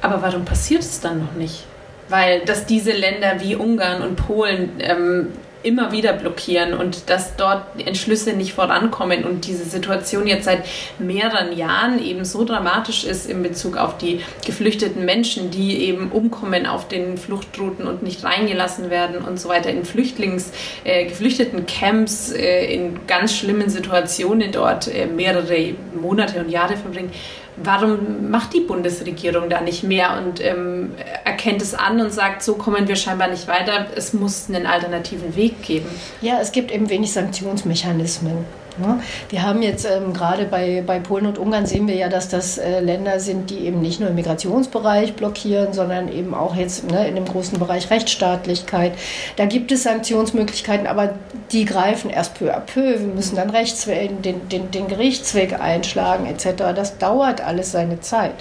[0.00, 1.64] Aber warum passiert es dann noch nicht?
[2.08, 5.28] Weil dass diese Länder wie Ungarn und Polen ähm,
[5.62, 10.64] immer wieder blockieren und dass dort Entschlüsse nicht vorankommen und diese Situation jetzt seit
[10.98, 16.66] mehreren Jahren eben so dramatisch ist in Bezug auf die geflüchteten Menschen, die eben umkommen
[16.66, 20.52] auf den Fluchtrouten und nicht reingelassen werden und so weiter in Flüchtlings,
[20.84, 27.12] äh, geflüchteten Camps äh, in ganz schlimmen Situationen dort äh, mehrere Monate und Jahre verbringen
[27.56, 30.94] warum macht die Bundesregierung da nicht mehr und ähm,
[31.24, 35.36] erkennt es an und sagt, so kommen wir scheinbar nicht weiter, es muss einen alternativen
[35.36, 35.88] Weg geben?
[36.20, 38.44] Ja, es gibt eben wenig Sanktionsmechanismen.
[38.78, 39.00] Ne?
[39.28, 42.58] Wir haben jetzt ähm, gerade bei, bei Polen und Ungarn sehen wir ja, dass das
[42.58, 47.06] äh, Länder sind, die eben nicht nur im Migrationsbereich blockieren, sondern eben auch jetzt ne,
[47.08, 48.92] in dem großen Bereich Rechtsstaatlichkeit.
[49.36, 51.14] Da gibt es Sanktionsmöglichkeiten, aber
[51.52, 53.00] die greifen erst peu à peu.
[53.00, 56.74] Wir müssen dann Rechtsweg, den, den, den Gerichtsweg einschlagen etc.
[56.74, 58.34] Das dauert alles seine Zeit.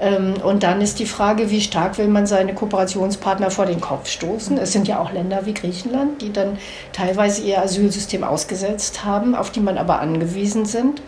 [0.00, 4.08] Ähm, und dann ist die Frage, wie stark will man seine Kooperationspartner vor den Kopf
[4.08, 4.58] stoßen.
[4.58, 6.58] Es sind ja auch Länder wie Griechenland, die dann
[6.92, 11.02] teilweise ihr Asylsystem ausgesetzt haben, auf die man aber angewiesen sind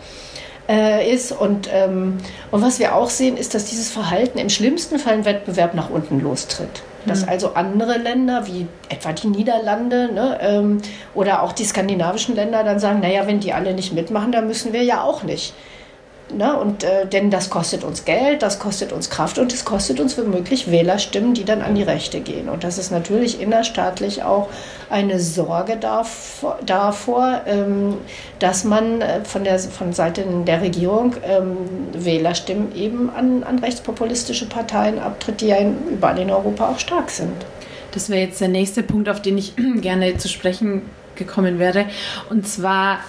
[0.71, 1.31] äh, ist.
[1.31, 2.17] Und, ähm,
[2.49, 5.89] und was wir auch sehen, ist, dass dieses Verhalten im schlimmsten Fall einen Wettbewerb nach
[5.89, 6.83] unten lostritt.
[7.05, 7.29] Dass mhm.
[7.29, 10.77] also andere Länder, wie etwa die Niederlande ne, ähm,
[11.15, 14.71] oder auch die skandinavischen Länder, dann sagen, naja, wenn die alle nicht mitmachen, dann müssen
[14.71, 15.53] wir ja auch nicht.
[16.37, 16.57] Ne?
[16.57, 20.17] Und, äh, denn das kostet uns Geld, das kostet uns Kraft und es kostet uns
[20.17, 22.49] womöglich Wählerstimmen, die dann an die Rechte gehen.
[22.49, 24.49] Und das ist natürlich innerstaatlich auch
[24.89, 27.97] eine Sorge davor, davor ähm,
[28.39, 31.57] dass man äh, von, der, von Seiten der Regierung ähm,
[31.93, 37.09] Wählerstimmen eben an, an rechtspopulistische Parteien abtritt, die ja in, überall in Europa auch stark
[37.09, 37.45] sind.
[37.91, 40.83] Das wäre jetzt der nächste Punkt, auf den ich gerne zu sprechen
[41.15, 41.85] gekommen wäre.
[42.29, 42.99] Und zwar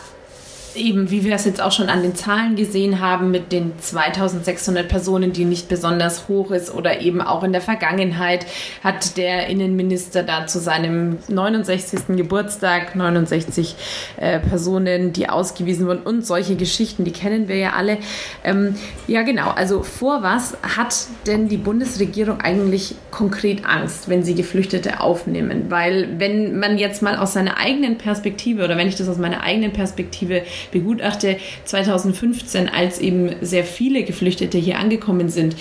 [0.76, 4.88] eben, wie wir es jetzt auch schon an den Zahlen gesehen haben, mit den 2600
[4.88, 8.46] Personen, die nicht besonders hoch ist oder eben auch in der Vergangenheit
[8.82, 12.16] hat der Innenminister da zu seinem 69.
[12.16, 13.76] Geburtstag 69
[14.16, 17.98] äh, Personen, die ausgewiesen wurden und solche Geschichten, die kennen wir ja alle.
[18.44, 19.50] Ähm, ja, genau.
[19.50, 20.94] Also vor was hat
[21.26, 25.66] denn die Bundesregierung eigentlich konkret Angst, wenn sie Geflüchtete aufnehmen?
[25.68, 29.42] Weil wenn man jetzt mal aus seiner eigenen Perspektive oder wenn ich das aus meiner
[29.42, 35.56] eigenen Perspektive begutachte 2015, als eben sehr viele Geflüchtete hier angekommen sind,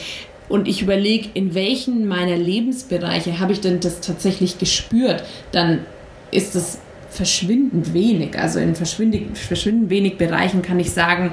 [0.49, 5.23] und ich überlege, in welchen meiner Lebensbereiche habe ich denn das tatsächlich gespürt,
[5.53, 5.85] dann
[6.31, 6.79] ist es
[7.11, 8.39] verschwindend wenig.
[8.39, 11.31] Also in verschwindend, wenig Bereichen kann ich sagen,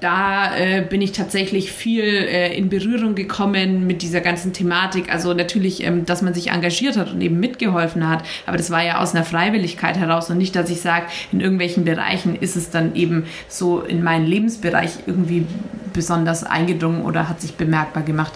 [0.00, 5.12] da äh, bin ich tatsächlich viel äh, in Berührung gekommen mit dieser ganzen Thematik.
[5.12, 8.84] Also natürlich, ähm, dass man sich engagiert hat und eben mitgeholfen hat, aber das war
[8.84, 12.70] ja aus einer Freiwilligkeit heraus und nicht, dass ich sage, in irgendwelchen Bereichen ist es
[12.70, 15.46] dann eben so in meinen Lebensbereich irgendwie
[15.92, 18.32] besonders eingedrungen oder hat sich bemerkbar gemacht.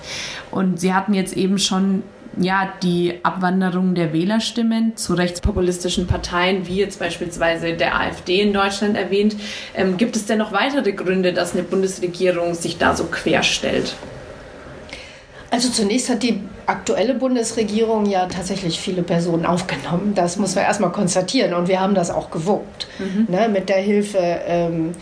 [0.51, 2.03] Und Sie hatten jetzt eben schon
[2.37, 8.97] ja die Abwanderung der Wählerstimmen zu rechtspopulistischen Parteien, wie jetzt beispielsweise der AfD in Deutschland
[8.97, 9.37] erwähnt.
[9.75, 13.97] Ähm, gibt es denn noch weitere Gründe, dass eine Bundesregierung sich da so querstellt?
[15.51, 20.13] Also zunächst hat die aktuelle Bundesregierung ja tatsächlich viele Personen aufgenommen.
[20.15, 21.55] Das muss man erstmal konstatieren.
[21.55, 22.89] Und wir haben das auch gewuppt.
[22.99, 23.27] Mhm.
[23.29, 24.93] Ne, mit der Hilfe ähm,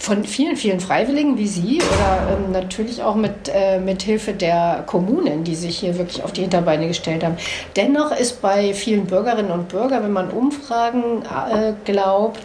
[0.00, 4.82] von vielen, vielen Freiwilligen wie Sie oder ähm, natürlich auch mit, äh, mit Hilfe der
[4.86, 7.36] Kommunen, die sich hier wirklich auf die Hinterbeine gestellt haben.
[7.76, 12.40] Dennoch ist bei vielen Bürgerinnen und Bürgern, wenn man Umfragen äh, glaubt,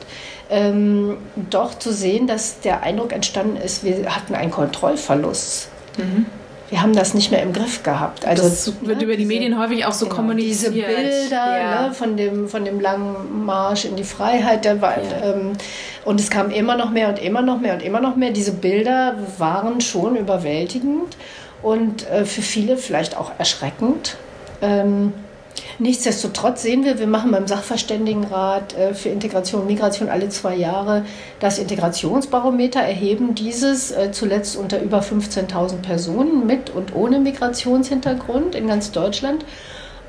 [0.50, 1.18] ähm,
[1.50, 5.70] doch zu sehen, dass der Eindruck entstanden ist, wir hatten einen Kontrollverlust.
[5.98, 6.26] Mhm
[6.70, 8.26] wir haben das nicht mehr im Griff gehabt.
[8.26, 10.74] Also das wird ne, über die Medien häufig auch so genau, kommuniziert.
[10.74, 11.88] Diese Bilder ja.
[11.88, 15.34] ne, von, dem, von dem langen Marsch in die Freiheit, der war, ja.
[15.34, 15.54] ähm,
[16.06, 18.32] und es kam immer noch mehr und immer noch mehr und immer noch mehr.
[18.32, 21.18] Diese Bilder waren schon überwältigend
[21.62, 24.18] und äh, für viele vielleicht auch erschreckend.
[24.62, 25.14] Ähm,
[25.80, 31.06] Nichtsdestotrotz sehen wir, wir machen beim Sachverständigenrat äh, für Integration und Migration alle zwei Jahre
[31.40, 38.68] das Integrationsbarometer, erheben dieses äh, zuletzt unter über 15.000 Personen mit und ohne Migrationshintergrund in
[38.68, 39.46] ganz Deutschland.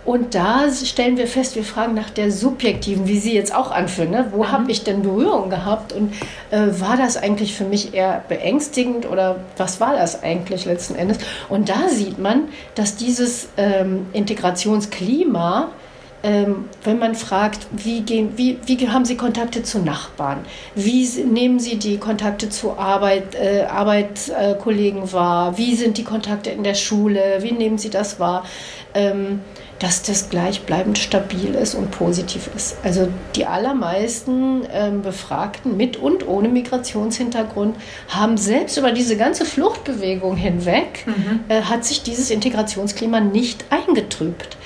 [0.07, 4.13] Und da stellen wir fest, wir fragen nach der subjektiven, wie Sie jetzt auch anführen,
[4.13, 4.29] ne?
[4.31, 4.53] wo mhm.
[4.53, 6.13] habe ich denn Berührung gehabt und
[6.53, 11.19] äh, war das eigentlich für mich eher beängstigend oder was war das eigentlich letzten Endes?
[11.49, 12.45] Und da sieht man,
[12.77, 15.71] dass dieses ähm, Integrationsklima
[16.23, 20.39] ähm, wenn man fragt, wie, gehen, wie, wie haben Sie Kontakte zu Nachbarn?
[20.75, 25.57] Wie nehmen Sie die Kontakte zu Arbeit, äh, Arbeitskollegen wahr?
[25.57, 27.39] Wie sind die Kontakte in der Schule?
[27.41, 28.45] Wie nehmen Sie das wahr?
[28.95, 29.41] Ähm,
[29.79, 32.77] dass das gleichbleibend stabil ist und positiv ist.
[32.83, 37.77] Also die allermeisten ähm, Befragten mit und ohne Migrationshintergrund
[38.09, 41.41] haben selbst über diese ganze Fluchtbewegung hinweg, mhm.
[41.49, 44.57] äh, hat sich dieses Integrationsklima nicht eingetrübt.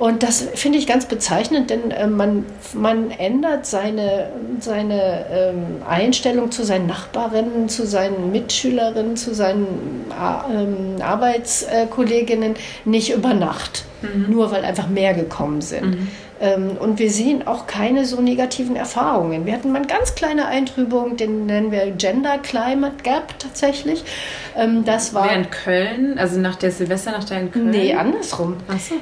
[0.00, 6.50] Und das finde ich ganz bezeichnend, denn äh, man, man ändert seine, seine ähm, Einstellung
[6.50, 12.54] zu seinen Nachbarinnen, zu seinen Mitschülerinnen, zu seinen äh, ähm, Arbeitskolleginnen
[12.86, 14.32] nicht über Nacht, mhm.
[14.32, 15.90] nur weil einfach mehr gekommen sind.
[15.90, 16.08] Mhm.
[16.40, 19.44] Ähm, und wir sehen auch keine so negativen Erfahrungen.
[19.44, 24.02] Wir hatten mal eine ganz kleine Eintrübung, den nennen wir Gender Climate Gap tatsächlich.
[24.56, 25.26] Ähm, das war.
[25.26, 27.68] Während Köln, also nach der Silvesternacht in Köln?
[27.68, 28.56] Nee, andersrum.
[28.66, 28.94] Ach so.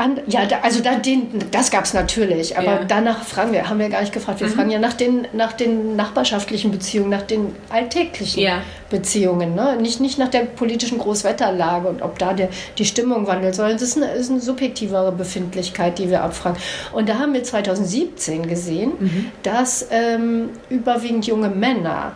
[0.00, 2.84] An, ja, da, also da, den, das gab es natürlich, aber ja.
[2.88, 4.40] danach fragen wir, haben wir gar nicht gefragt.
[4.40, 4.52] Wir mhm.
[4.52, 8.62] fragen ja nach den, nach den nachbarschaftlichen Beziehungen, nach den alltäglichen ja.
[8.88, 9.76] Beziehungen, ne?
[9.76, 12.48] nicht, nicht nach der politischen Großwetterlage und ob da der,
[12.78, 16.58] die Stimmung wandelt, sondern es ist eine, ist eine subjektivere Befindlichkeit, die wir abfragen.
[16.94, 19.26] Und da haben wir 2017 gesehen, mhm.
[19.42, 22.12] dass ähm, überwiegend junge Männer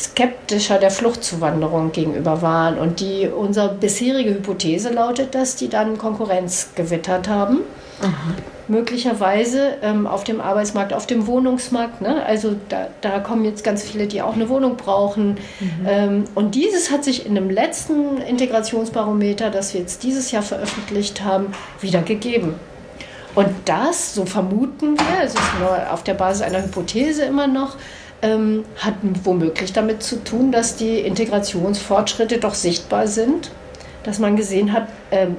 [0.00, 2.78] skeptischer der Fluchtzuwanderung gegenüber waren.
[2.78, 7.58] Und die, unsere bisherige Hypothese lautet, dass die dann Konkurrenz gewittert haben.
[8.00, 8.10] Aha.
[8.68, 12.00] Möglicherweise ähm, auf dem Arbeitsmarkt, auf dem Wohnungsmarkt.
[12.00, 12.24] Ne?
[12.24, 15.36] Also da, da, kommen jetzt ganz viele, die auch eine Wohnung brauchen.
[15.58, 15.86] Mhm.
[15.86, 21.22] Ähm, und dieses hat sich in dem letzten Integrationsbarometer, das wir jetzt dieses Jahr veröffentlicht
[21.22, 21.48] haben,
[21.80, 22.54] wieder gegeben.
[23.34, 27.76] Und das, so vermuten wir, es ist nur auf der Basis einer Hypothese immer noch,
[28.22, 28.94] ähm, hat
[29.24, 33.50] womöglich damit zu tun, dass die Integrationsfortschritte doch sichtbar sind,
[34.02, 35.36] dass man gesehen hat, ähm,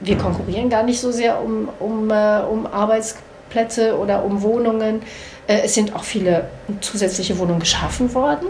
[0.00, 5.02] wir konkurrieren gar nicht so sehr um, um, äh, um Arbeitsplätze oder um Wohnungen.
[5.46, 6.48] Äh, es sind auch viele
[6.80, 8.48] zusätzliche Wohnungen geschaffen worden.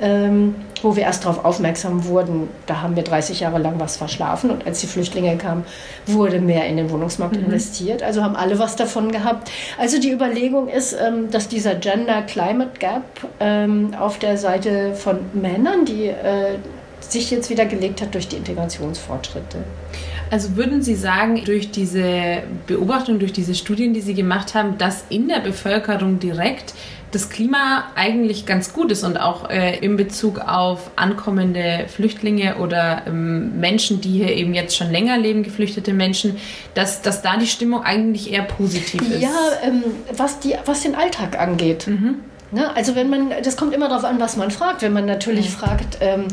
[0.00, 4.50] Ähm, wo wir erst darauf aufmerksam wurden, da haben wir 30 Jahre lang was verschlafen
[4.50, 5.64] und als die Flüchtlinge kamen,
[6.06, 7.46] wurde mehr in den Wohnungsmarkt mhm.
[7.46, 8.02] investiert.
[8.02, 9.50] Also haben alle was davon gehabt.
[9.78, 13.02] Also die Überlegung ist, ähm, dass dieser Gender Climate Gap
[13.40, 16.58] ähm, auf der Seite von Männern, die äh,
[17.00, 19.58] sich jetzt wieder gelegt hat durch die Integrationsfortschritte.
[20.30, 25.04] Also würden Sie sagen, durch diese Beobachtung, durch diese Studien, die Sie gemacht haben, dass
[25.08, 26.74] in der Bevölkerung direkt
[27.16, 33.04] das Klima eigentlich ganz gut ist und auch äh, in Bezug auf ankommende Flüchtlinge oder
[33.06, 36.36] ähm, Menschen, die hier eben jetzt schon länger leben, geflüchtete Menschen,
[36.74, 39.22] dass, dass da die Stimmung eigentlich eher positiv ist.
[39.22, 39.30] Ja,
[39.62, 39.82] ähm,
[40.14, 41.86] was, die, was den Alltag angeht.
[41.86, 42.16] Mhm.
[42.50, 42.76] Ne?
[42.76, 44.82] Also wenn man, das kommt immer darauf an, was man fragt.
[44.82, 45.54] Wenn man natürlich mhm.
[45.54, 46.28] fragt, ähm,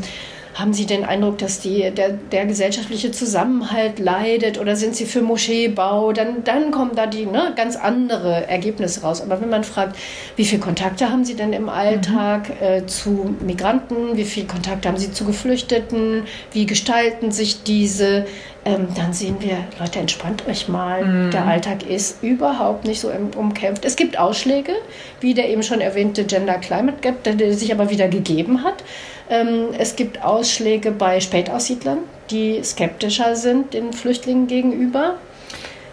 [0.54, 5.20] haben Sie den Eindruck, dass die, der, der gesellschaftliche Zusammenhalt leidet oder sind Sie für
[5.20, 6.12] Moscheebau?
[6.12, 9.20] Dann, dann kommen da die ne, ganz andere Ergebnisse raus.
[9.20, 9.96] Aber wenn man fragt,
[10.36, 12.66] wie viele Kontakte haben Sie denn im Alltag mhm.
[12.66, 14.16] äh, zu Migranten?
[14.16, 16.22] Wie viele Kontakte haben Sie zu Geflüchteten?
[16.52, 18.26] Wie gestalten sich diese?
[18.64, 21.04] ähm, dann sehen wir, Leute, entspannt euch mal.
[21.04, 21.30] Mhm.
[21.30, 23.84] Der Alltag ist überhaupt nicht so umkämpft.
[23.84, 24.72] Es gibt Ausschläge,
[25.20, 28.82] wie der eben schon erwähnte Gender Climate Gap, der, sich aber wieder gegeben hat.
[29.30, 31.98] Ähm, es gibt Ausschläge bei Spätaussiedlern,
[32.30, 35.16] die skeptischer sind den Flüchtlingen gegenüber.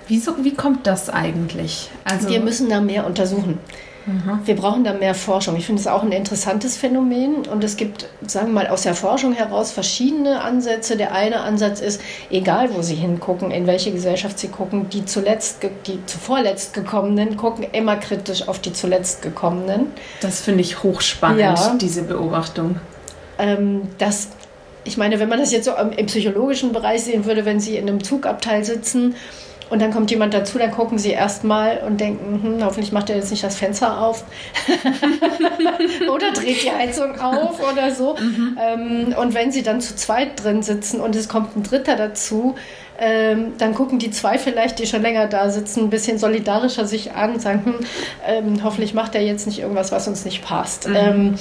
[0.07, 1.89] Wieso, wie kommt das eigentlich?
[2.03, 3.59] Also wir müssen da mehr untersuchen.
[4.05, 4.39] Mhm.
[4.45, 5.55] Wir brauchen da mehr Forschung.
[5.55, 8.95] Ich finde es auch ein interessantes Phänomen und es gibt, sagen wir mal, aus der
[8.95, 10.97] Forschung heraus verschiedene Ansätze.
[10.97, 15.59] Der eine Ansatz ist, egal wo Sie hingucken, in welche Gesellschaft Sie gucken, die zuletzt,
[15.86, 19.88] die zuvorletzt gekommenen gucken immer kritisch auf die zuletzt gekommenen.
[20.21, 21.77] Das finde ich hochspannend, ja.
[21.79, 22.79] diese Beobachtung.
[23.39, 24.29] Ähm, das
[24.84, 27.88] ich meine, wenn man das jetzt so im psychologischen Bereich sehen würde, wenn Sie in
[27.88, 29.15] einem Zugabteil sitzen
[29.71, 33.15] und dann kommt jemand dazu, dann gucken sie erstmal und denken, hm, hoffentlich macht er
[33.15, 34.25] jetzt nicht das Fenster auf
[36.13, 38.17] oder dreht die Heizung auf oder so.
[38.19, 38.57] Mhm.
[38.61, 42.55] Ähm, und wenn sie dann zu zweit drin sitzen und es kommt ein Dritter dazu,
[42.99, 47.13] ähm, dann gucken die zwei vielleicht, die schon länger da sitzen, ein bisschen solidarischer sich
[47.13, 47.75] an und sagen, hm,
[48.27, 50.89] ähm, hoffentlich macht er jetzt nicht irgendwas, was uns nicht passt.
[50.89, 51.36] Mhm.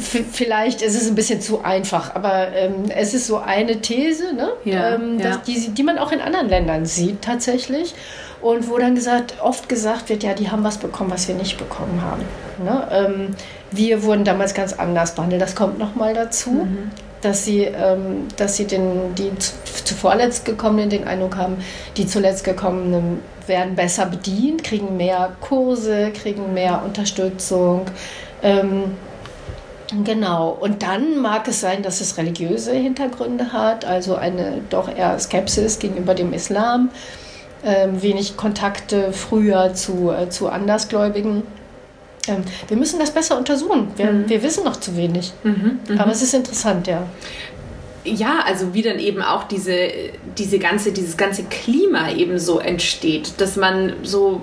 [0.00, 4.50] Vielleicht ist es ein bisschen zu einfach, aber ähm, es ist so eine These, ne?
[4.64, 5.36] Ja, ähm, ja.
[5.46, 7.94] Die, die man auch in anderen Ländern sieht tatsächlich.
[8.40, 11.58] Und wo dann gesagt, oft gesagt wird, ja, die haben was bekommen, was wir nicht
[11.58, 12.22] bekommen haben.
[12.64, 12.88] Ne?
[12.90, 13.36] Ähm,
[13.70, 15.42] wir wurden damals ganz anders behandelt.
[15.42, 16.50] Das kommt nochmal dazu.
[16.50, 16.90] Mhm.
[17.20, 19.30] Dass sie, ähm, dass sie den, die
[19.84, 21.56] zuvorletzt gekommenen den Eindruck haben,
[21.98, 27.82] die zuletzt gekommenen werden besser bedient, kriegen mehr Kurse, kriegen mehr Unterstützung.
[28.42, 28.84] Ähm,
[30.04, 35.18] Genau, und dann mag es sein, dass es religiöse Hintergründe hat, also eine doch eher
[35.18, 36.90] Skepsis gegenüber dem Islam,
[37.64, 41.42] ähm, wenig Kontakte früher zu, äh, zu Andersgläubigen.
[42.28, 43.88] Ähm, wir müssen das besser untersuchen.
[43.96, 44.28] Wir, mhm.
[44.28, 45.32] wir wissen noch zu wenig.
[45.42, 46.02] Mhm, mh.
[46.02, 47.06] Aber es ist interessant, ja.
[48.04, 49.74] Ja, also wie dann eben auch diese,
[50.38, 54.40] diese ganze, dieses ganze Klima eben so entsteht, dass man so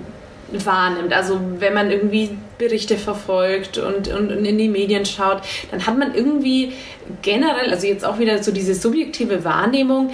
[0.52, 1.14] wahrnimmt.
[1.14, 5.42] Also wenn man irgendwie Berichte verfolgt und, und, und, in die Medien schaut,
[5.72, 6.74] dann hat man irgendwie
[7.22, 10.12] generell, also jetzt auch wieder so diese subjektive Wahrnehmung,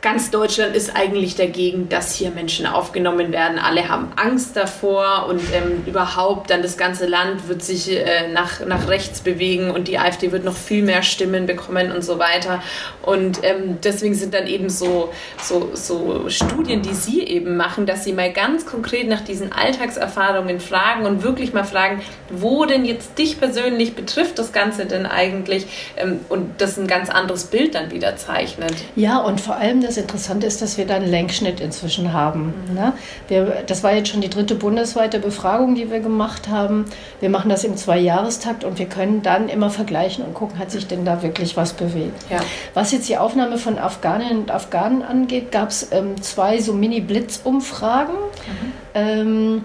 [0.00, 3.58] ganz Deutschland ist eigentlich dagegen, dass hier Menschen aufgenommen werden.
[3.58, 8.64] Alle haben Angst davor und ähm, überhaupt dann das ganze Land wird sich äh, nach,
[8.66, 12.62] nach rechts bewegen und die AfD wird noch viel mehr Stimmen bekommen und so weiter.
[13.02, 15.10] Und ähm, deswegen sind dann eben so,
[15.42, 20.60] so, so Studien, die Sie eben machen, dass Sie mal ganz konkret nach diesen Alltagserfahrungen
[20.60, 25.66] fragen und wirklich mal fragen, wo denn jetzt dich persönlich betrifft das Ganze denn eigentlich
[25.96, 28.74] ähm, und das ein ganz anderes Bild dann wieder zeichnet.
[28.94, 32.52] Ja, und vor allem das Interessante ist, dass wir da einen Lenkschnitt inzwischen haben.
[32.74, 32.92] Ne?
[33.26, 36.84] Wir, das war jetzt schon die dritte bundesweite Befragung, die wir gemacht haben.
[37.20, 40.86] Wir machen das im Zweijahrestakt und wir können dann immer vergleichen und gucken, hat sich
[40.86, 42.30] denn da wirklich was bewegt.
[42.30, 42.38] Ja.
[42.74, 48.14] Was jetzt die Aufnahme von Afghaninnen und Afghanen angeht, gab es ähm, zwei so Mini-Blitz-Umfragen.
[48.14, 48.72] Mhm.
[48.94, 49.64] Ähm,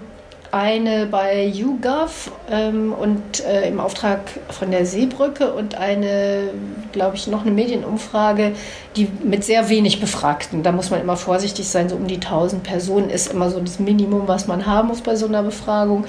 [0.54, 6.50] eine bei YouGov ähm, und äh, im Auftrag von der Seebrücke und eine,
[6.92, 8.52] glaube ich, noch eine Medienumfrage,
[8.94, 10.62] die mit sehr wenig Befragten.
[10.62, 13.80] Da muss man immer vorsichtig sein, so um die 1000 Personen ist immer so das
[13.80, 16.06] Minimum, was man haben muss bei so einer Befragung.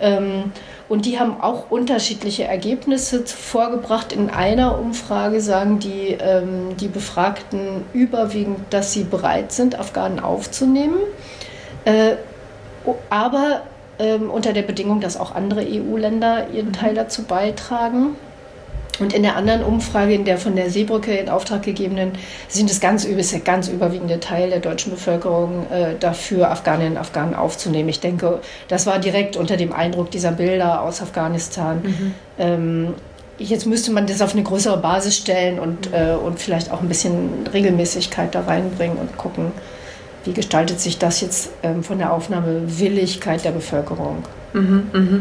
[0.00, 0.52] Ähm,
[0.88, 4.12] und die haben auch unterschiedliche Ergebnisse vorgebracht.
[4.12, 10.98] In einer Umfrage sagen die, ähm, die Befragten überwiegend, dass sie bereit sind, Afghanen aufzunehmen.
[11.84, 12.12] Äh,
[13.10, 13.62] aber
[13.98, 18.16] ähm, unter der Bedingung, dass auch andere EU-Länder ihren Teil dazu beitragen.
[19.00, 22.12] Und in der anderen Umfrage, in der von der Seebrücke in Auftrag gegebenen,
[22.48, 26.98] sind es ganz, ist der ganz überwiegende Teil der deutschen Bevölkerung äh, dafür, Afghaninnen und
[26.98, 27.88] Afghanen aufzunehmen.
[27.88, 31.80] Ich denke, das war direkt unter dem Eindruck dieser Bilder aus Afghanistan.
[31.82, 32.14] Mhm.
[32.38, 32.94] Ähm,
[33.38, 35.94] jetzt müsste man das auf eine größere Basis stellen und, mhm.
[35.94, 39.52] äh, und vielleicht auch ein bisschen Regelmäßigkeit da reinbringen und gucken,
[40.24, 44.24] wie gestaltet sich das jetzt ähm, von der Aufnahmewilligkeit der Bevölkerung?
[44.52, 45.20] Mhm, mh.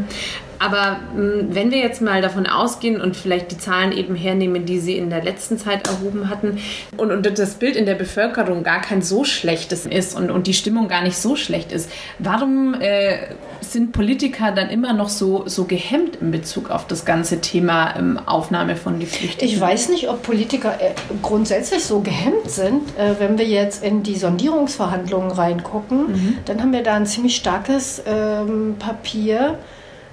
[0.60, 4.80] Aber hm, wenn wir jetzt mal davon ausgehen und vielleicht die Zahlen eben hernehmen, die
[4.80, 6.60] Sie in der letzten Zeit erhoben hatten
[6.98, 10.54] und, und das Bild in der Bevölkerung gar kein so schlechtes ist und, und die
[10.54, 13.18] Stimmung gar nicht so schlecht ist, warum äh,
[13.62, 18.20] sind Politiker dann immer noch so, so gehemmt in Bezug auf das ganze Thema ähm,
[18.26, 19.48] Aufnahme von Geflüchteten?
[19.48, 20.92] Ich weiß nicht, ob Politiker äh,
[21.22, 22.84] grundsätzlich so gehemmt sind.
[22.98, 26.38] Äh, wenn wir jetzt in die Sondierungsverhandlungen reingucken, mhm.
[26.46, 29.58] dann haben wir da ein ziemlich starkes ähm, Papier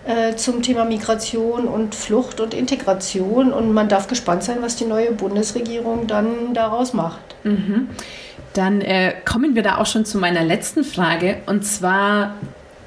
[0.06, 3.52] äh, zum Thema Migration und Flucht und Integration.
[3.52, 7.20] Und man darf gespannt sein, was die neue Bundesregierung dann daraus macht.
[7.44, 7.88] Mhm.
[8.52, 11.38] Dann äh, kommen wir da auch schon zu meiner letzten Frage.
[11.46, 12.34] Und zwar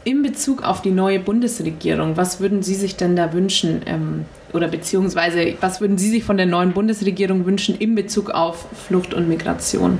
[0.03, 2.15] in Bezug auf die neue Bundesregierung.
[2.15, 3.82] Was würden Sie sich denn da wünschen?
[3.86, 8.68] Ähm, oder beziehungsweise, was würden Sie sich von der neuen Bundesregierung wünschen in Bezug auf
[8.88, 9.99] Flucht und Migration?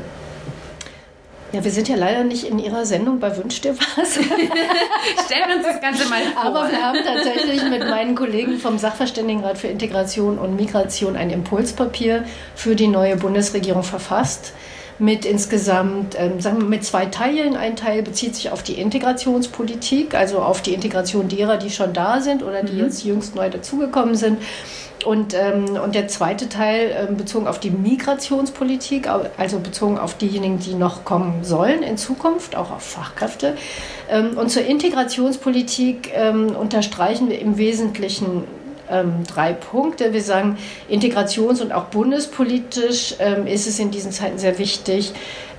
[1.54, 4.16] Ja, wir sind ja leider nicht in Ihrer Sendung bei Wünsch dir was.
[5.26, 6.44] Stellen wir uns das Ganze mal vor.
[6.44, 12.26] Aber wir haben tatsächlich mit meinen Kollegen vom Sachverständigenrat für Integration und Migration ein Impulspapier
[12.54, 14.54] für die neue Bundesregierung verfasst,
[15.00, 17.56] mit insgesamt, ähm, sagen wir, mit zwei Teilen.
[17.56, 22.20] Ein Teil bezieht sich auf die Integrationspolitik, also auf die Integration derer, die schon da
[22.20, 22.80] sind oder die mhm.
[22.80, 24.40] jetzt jüngst neu dazugekommen sind.
[25.06, 30.60] Und, ähm, und der zweite Teil ähm, bezogen auf die Migrationspolitik, also bezogen auf diejenigen,
[30.60, 33.56] die noch kommen sollen in Zukunft, auch auf Fachkräfte.
[34.10, 38.44] Ähm, und zur Integrationspolitik ähm, unterstreichen wir im Wesentlichen
[38.90, 40.14] ähm, drei Punkte.
[40.14, 40.58] Wir sagen,
[40.90, 45.14] integrations- und auch bundespolitisch ähm, ist es in diesen Zeiten sehr wichtig,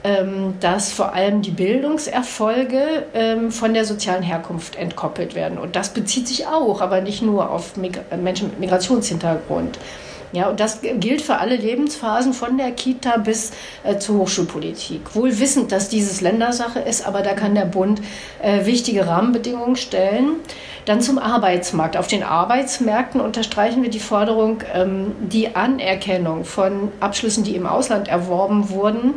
[0.04, 5.58] ähm, dass vor allem die Bildungserfolge ähm, von der sozialen Herkunft entkoppelt werden.
[5.58, 9.78] Und das bezieht sich auch, aber nicht nur auf Mig Menschen mit Migrationshintergrund.
[10.32, 13.50] Ja, und das gilt für alle Lebensphasen von der Kita bis
[13.82, 15.14] äh, zur Hochschulpolitik.
[15.14, 18.02] Wohl wissend, dass dieses Ländersache ist, aber da kann der Bund
[18.42, 20.36] äh, wichtige Rahmenbedingungen stellen.
[20.88, 21.98] Dann zum Arbeitsmarkt.
[21.98, 28.08] Auf den Arbeitsmärkten unterstreichen wir die Forderung, ähm, die Anerkennung von Abschlüssen, die im Ausland
[28.08, 29.12] erworben wurden,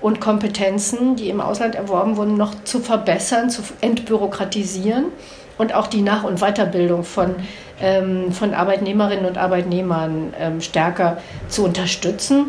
[0.00, 5.08] und Kompetenzen, die im Ausland erworben wurden, noch zu verbessern, zu entbürokratisieren
[5.58, 7.34] und auch die Nach- und Weiterbildung von,
[7.82, 11.18] ähm, von Arbeitnehmerinnen und Arbeitnehmern ähm, stärker
[11.48, 12.46] zu unterstützen.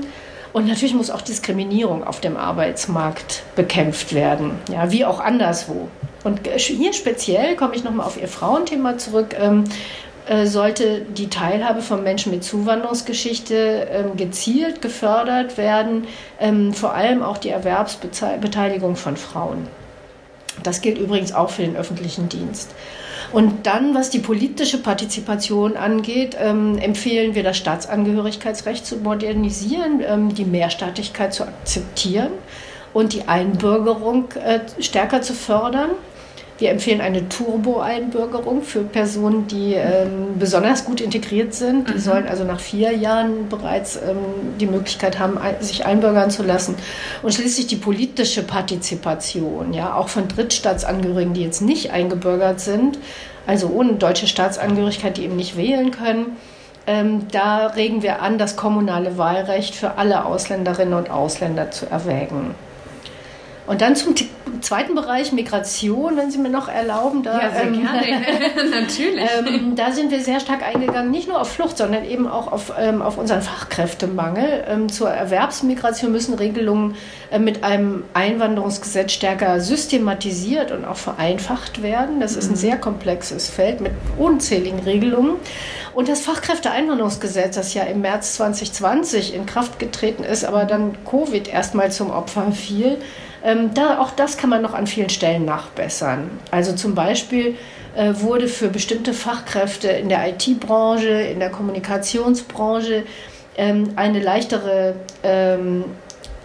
[0.54, 5.90] Und natürlich muss auch Diskriminierung auf dem Arbeitsmarkt bekämpft werden, ja, wie auch anderswo.
[6.24, 9.36] Und hier speziell komme ich nochmal auf Ihr Frauenthema zurück.
[9.40, 9.64] Ähm,
[10.28, 16.06] äh, sollte die Teilhabe von Menschen mit Zuwanderungsgeschichte ähm, gezielt gefördert werden,
[16.40, 19.68] ähm, vor allem auch die Erwerbsbeteiligung von Frauen.
[20.62, 22.70] Das gilt übrigens auch für den öffentlichen Dienst.
[23.34, 30.46] Und dann, was die politische Partizipation angeht, ähm, empfehlen wir das Staatsangehörigkeitsrecht zu modernisieren, die
[30.46, 32.32] Mehrstaatlichkeit zu akzeptieren
[32.94, 35.92] und die Einbürgerung äh, stärker zu fördern.
[36.62, 41.90] Wir empfehlen eine Turbo-Einbürgerung für Personen, die ähm, besonders gut integriert sind.
[41.90, 42.00] Die mhm.
[42.00, 44.18] sollen also nach vier Jahren bereits ähm,
[44.60, 46.76] die Möglichkeit haben, sich einbürgern zu lassen.
[47.24, 53.00] Und schließlich die politische Partizipation, ja, auch von Drittstaatsangehörigen, die jetzt nicht eingebürgert sind,
[53.48, 56.38] also ohne deutsche Staatsangehörigkeit, die eben nicht wählen können.
[56.86, 62.54] Ähm, da regen wir an, das kommunale Wahlrecht für alle Ausländerinnen und Ausländer zu erwägen.
[63.72, 64.16] Und dann zum
[64.60, 67.24] zweiten Bereich Migration, wenn Sie mir noch erlauben.
[67.24, 69.30] Da, ja, sehr ähm, gerne, natürlich.
[69.38, 72.74] Ähm, da sind wir sehr stark eingegangen, nicht nur auf Flucht, sondern eben auch auf,
[72.78, 74.66] ähm, auf unseren Fachkräftemangel.
[74.68, 76.96] Ähm, zur Erwerbsmigration müssen Regelungen
[77.32, 82.20] äh, mit einem Einwanderungsgesetz stärker systematisiert und auch vereinfacht werden.
[82.20, 82.58] Das ist ein mhm.
[82.58, 85.38] sehr komplexes Feld mit unzähligen Regelungen.
[85.94, 91.48] Und das Fachkräfteeinwanderungsgesetz, das ja im März 2020 in Kraft getreten ist, aber dann Covid
[91.48, 92.98] erstmal zum Opfer fiel,
[93.44, 96.30] ähm, da, auch das kann man noch an vielen Stellen nachbessern.
[96.52, 97.56] Also zum Beispiel
[97.96, 103.04] äh, wurde für bestimmte Fachkräfte in der IT-Branche, in der Kommunikationsbranche
[103.58, 105.86] ähm, eine leichtere ähm,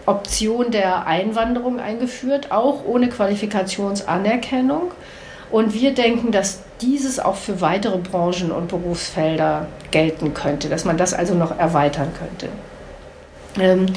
[0.05, 4.91] Option der Einwanderung eingeführt, auch ohne Qualifikationsanerkennung.
[5.51, 10.97] Und wir denken, dass dieses auch für weitere Branchen und Berufsfelder gelten könnte, dass man
[10.97, 12.49] das also noch erweitern könnte.
[13.59, 13.87] Ähm,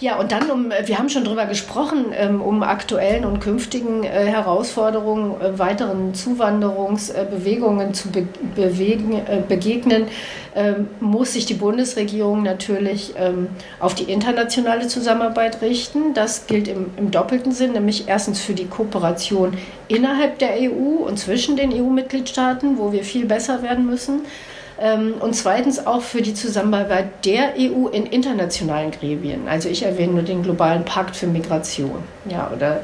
[0.00, 4.26] ja, und dann, um, wir haben schon darüber gesprochen, ähm, um aktuellen und künftigen äh,
[4.26, 10.06] Herausforderungen, äh, weiteren Zuwanderungsbewegungen äh, zu be bewegen, äh, begegnen,
[10.54, 13.48] ähm, muss sich die Bundesregierung natürlich ähm,
[13.80, 16.14] auf die internationale Zusammenarbeit richten.
[16.14, 19.56] Das gilt im, im doppelten Sinn, nämlich erstens für die Kooperation
[19.88, 24.22] innerhalb der EU und zwischen den EU-Mitgliedstaaten, wo wir viel besser werden müssen.
[24.80, 29.48] Ähm, und zweitens auch für die Zusammenarbeit der EU in internationalen Gremien.
[29.48, 32.82] Also ich erwähne nur den globalen Pakt für Migration ja, oder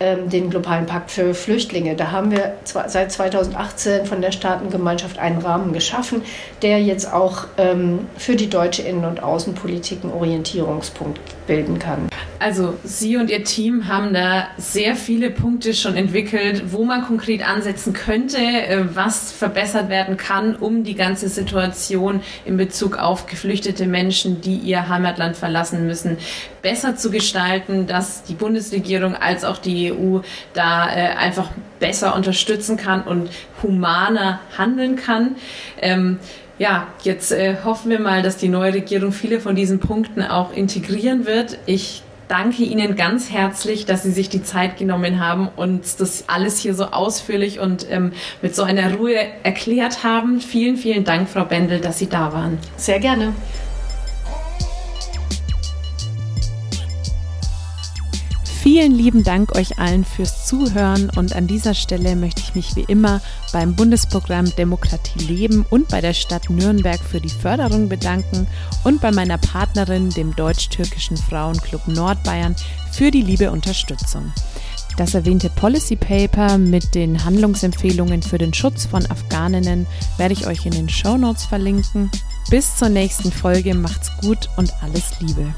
[0.00, 1.96] den globalen Pakt für Flüchtlinge.
[1.96, 6.22] Da haben wir seit 2018 von der Staatengemeinschaft einen Rahmen geschaffen,
[6.62, 12.08] der jetzt auch ähm, für die deutsche Innen- und Außenpolitik einen Orientierungspunkt bilden kann.
[12.38, 17.46] Also Sie und Ihr Team haben da sehr viele Punkte schon entwickelt, wo man konkret
[17.46, 23.86] ansetzen könnte, äh, was verbessert werden kann, um die ganze Situation in Bezug auf geflüchtete
[23.86, 26.18] Menschen, die ihr Heimatland verlassen müssen,
[26.62, 30.20] besser zu gestalten, dass die Bundesregierung als auch die EU
[30.54, 33.30] da äh, einfach besser unterstützen kann und
[33.62, 35.36] humaner handeln kann.
[35.80, 36.18] Ähm,
[36.58, 40.52] ja, jetzt äh, hoffen wir mal, dass die neue Regierung viele von diesen Punkten auch
[40.52, 41.58] integrieren wird.
[41.66, 46.58] Ich danke Ihnen ganz herzlich, dass Sie sich die Zeit genommen haben und das alles
[46.58, 48.12] hier so ausführlich und ähm,
[48.42, 50.40] mit so einer Ruhe erklärt haben.
[50.40, 52.58] Vielen, vielen Dank, Frau Bendel, dass Sie da waren.
[52.76, 53.32] Sehr gerne.
[58.60, 62.76] Vielen lieben Dank euch allen fürs Zuhören und an dieser Stelle möchte ich ich mich
[62.76, 63.20] wie immer
[63.52, 68.46] beim Bundesprogramm Demokratie Leben und bei der Stadt Nürnberg für die Förderung bedanken
[68.84, 72.56] und bei meiner Partnerin, dem Deutsch-Türkischen Frauenclub Nordbayern,
[72.92, 74.32] für die liebe Unterstützung.
[74.96, 79.86] Das erwähnte Policy Paper mit den Handlungsempfehlungen für den Schutz von Afghaninnen
[80.16, 82.10] werde ich euch in den Show Notes verlinken.
[82.50, 85.54] Bis zur nächsten Folge, macht's gut und alles Liebe.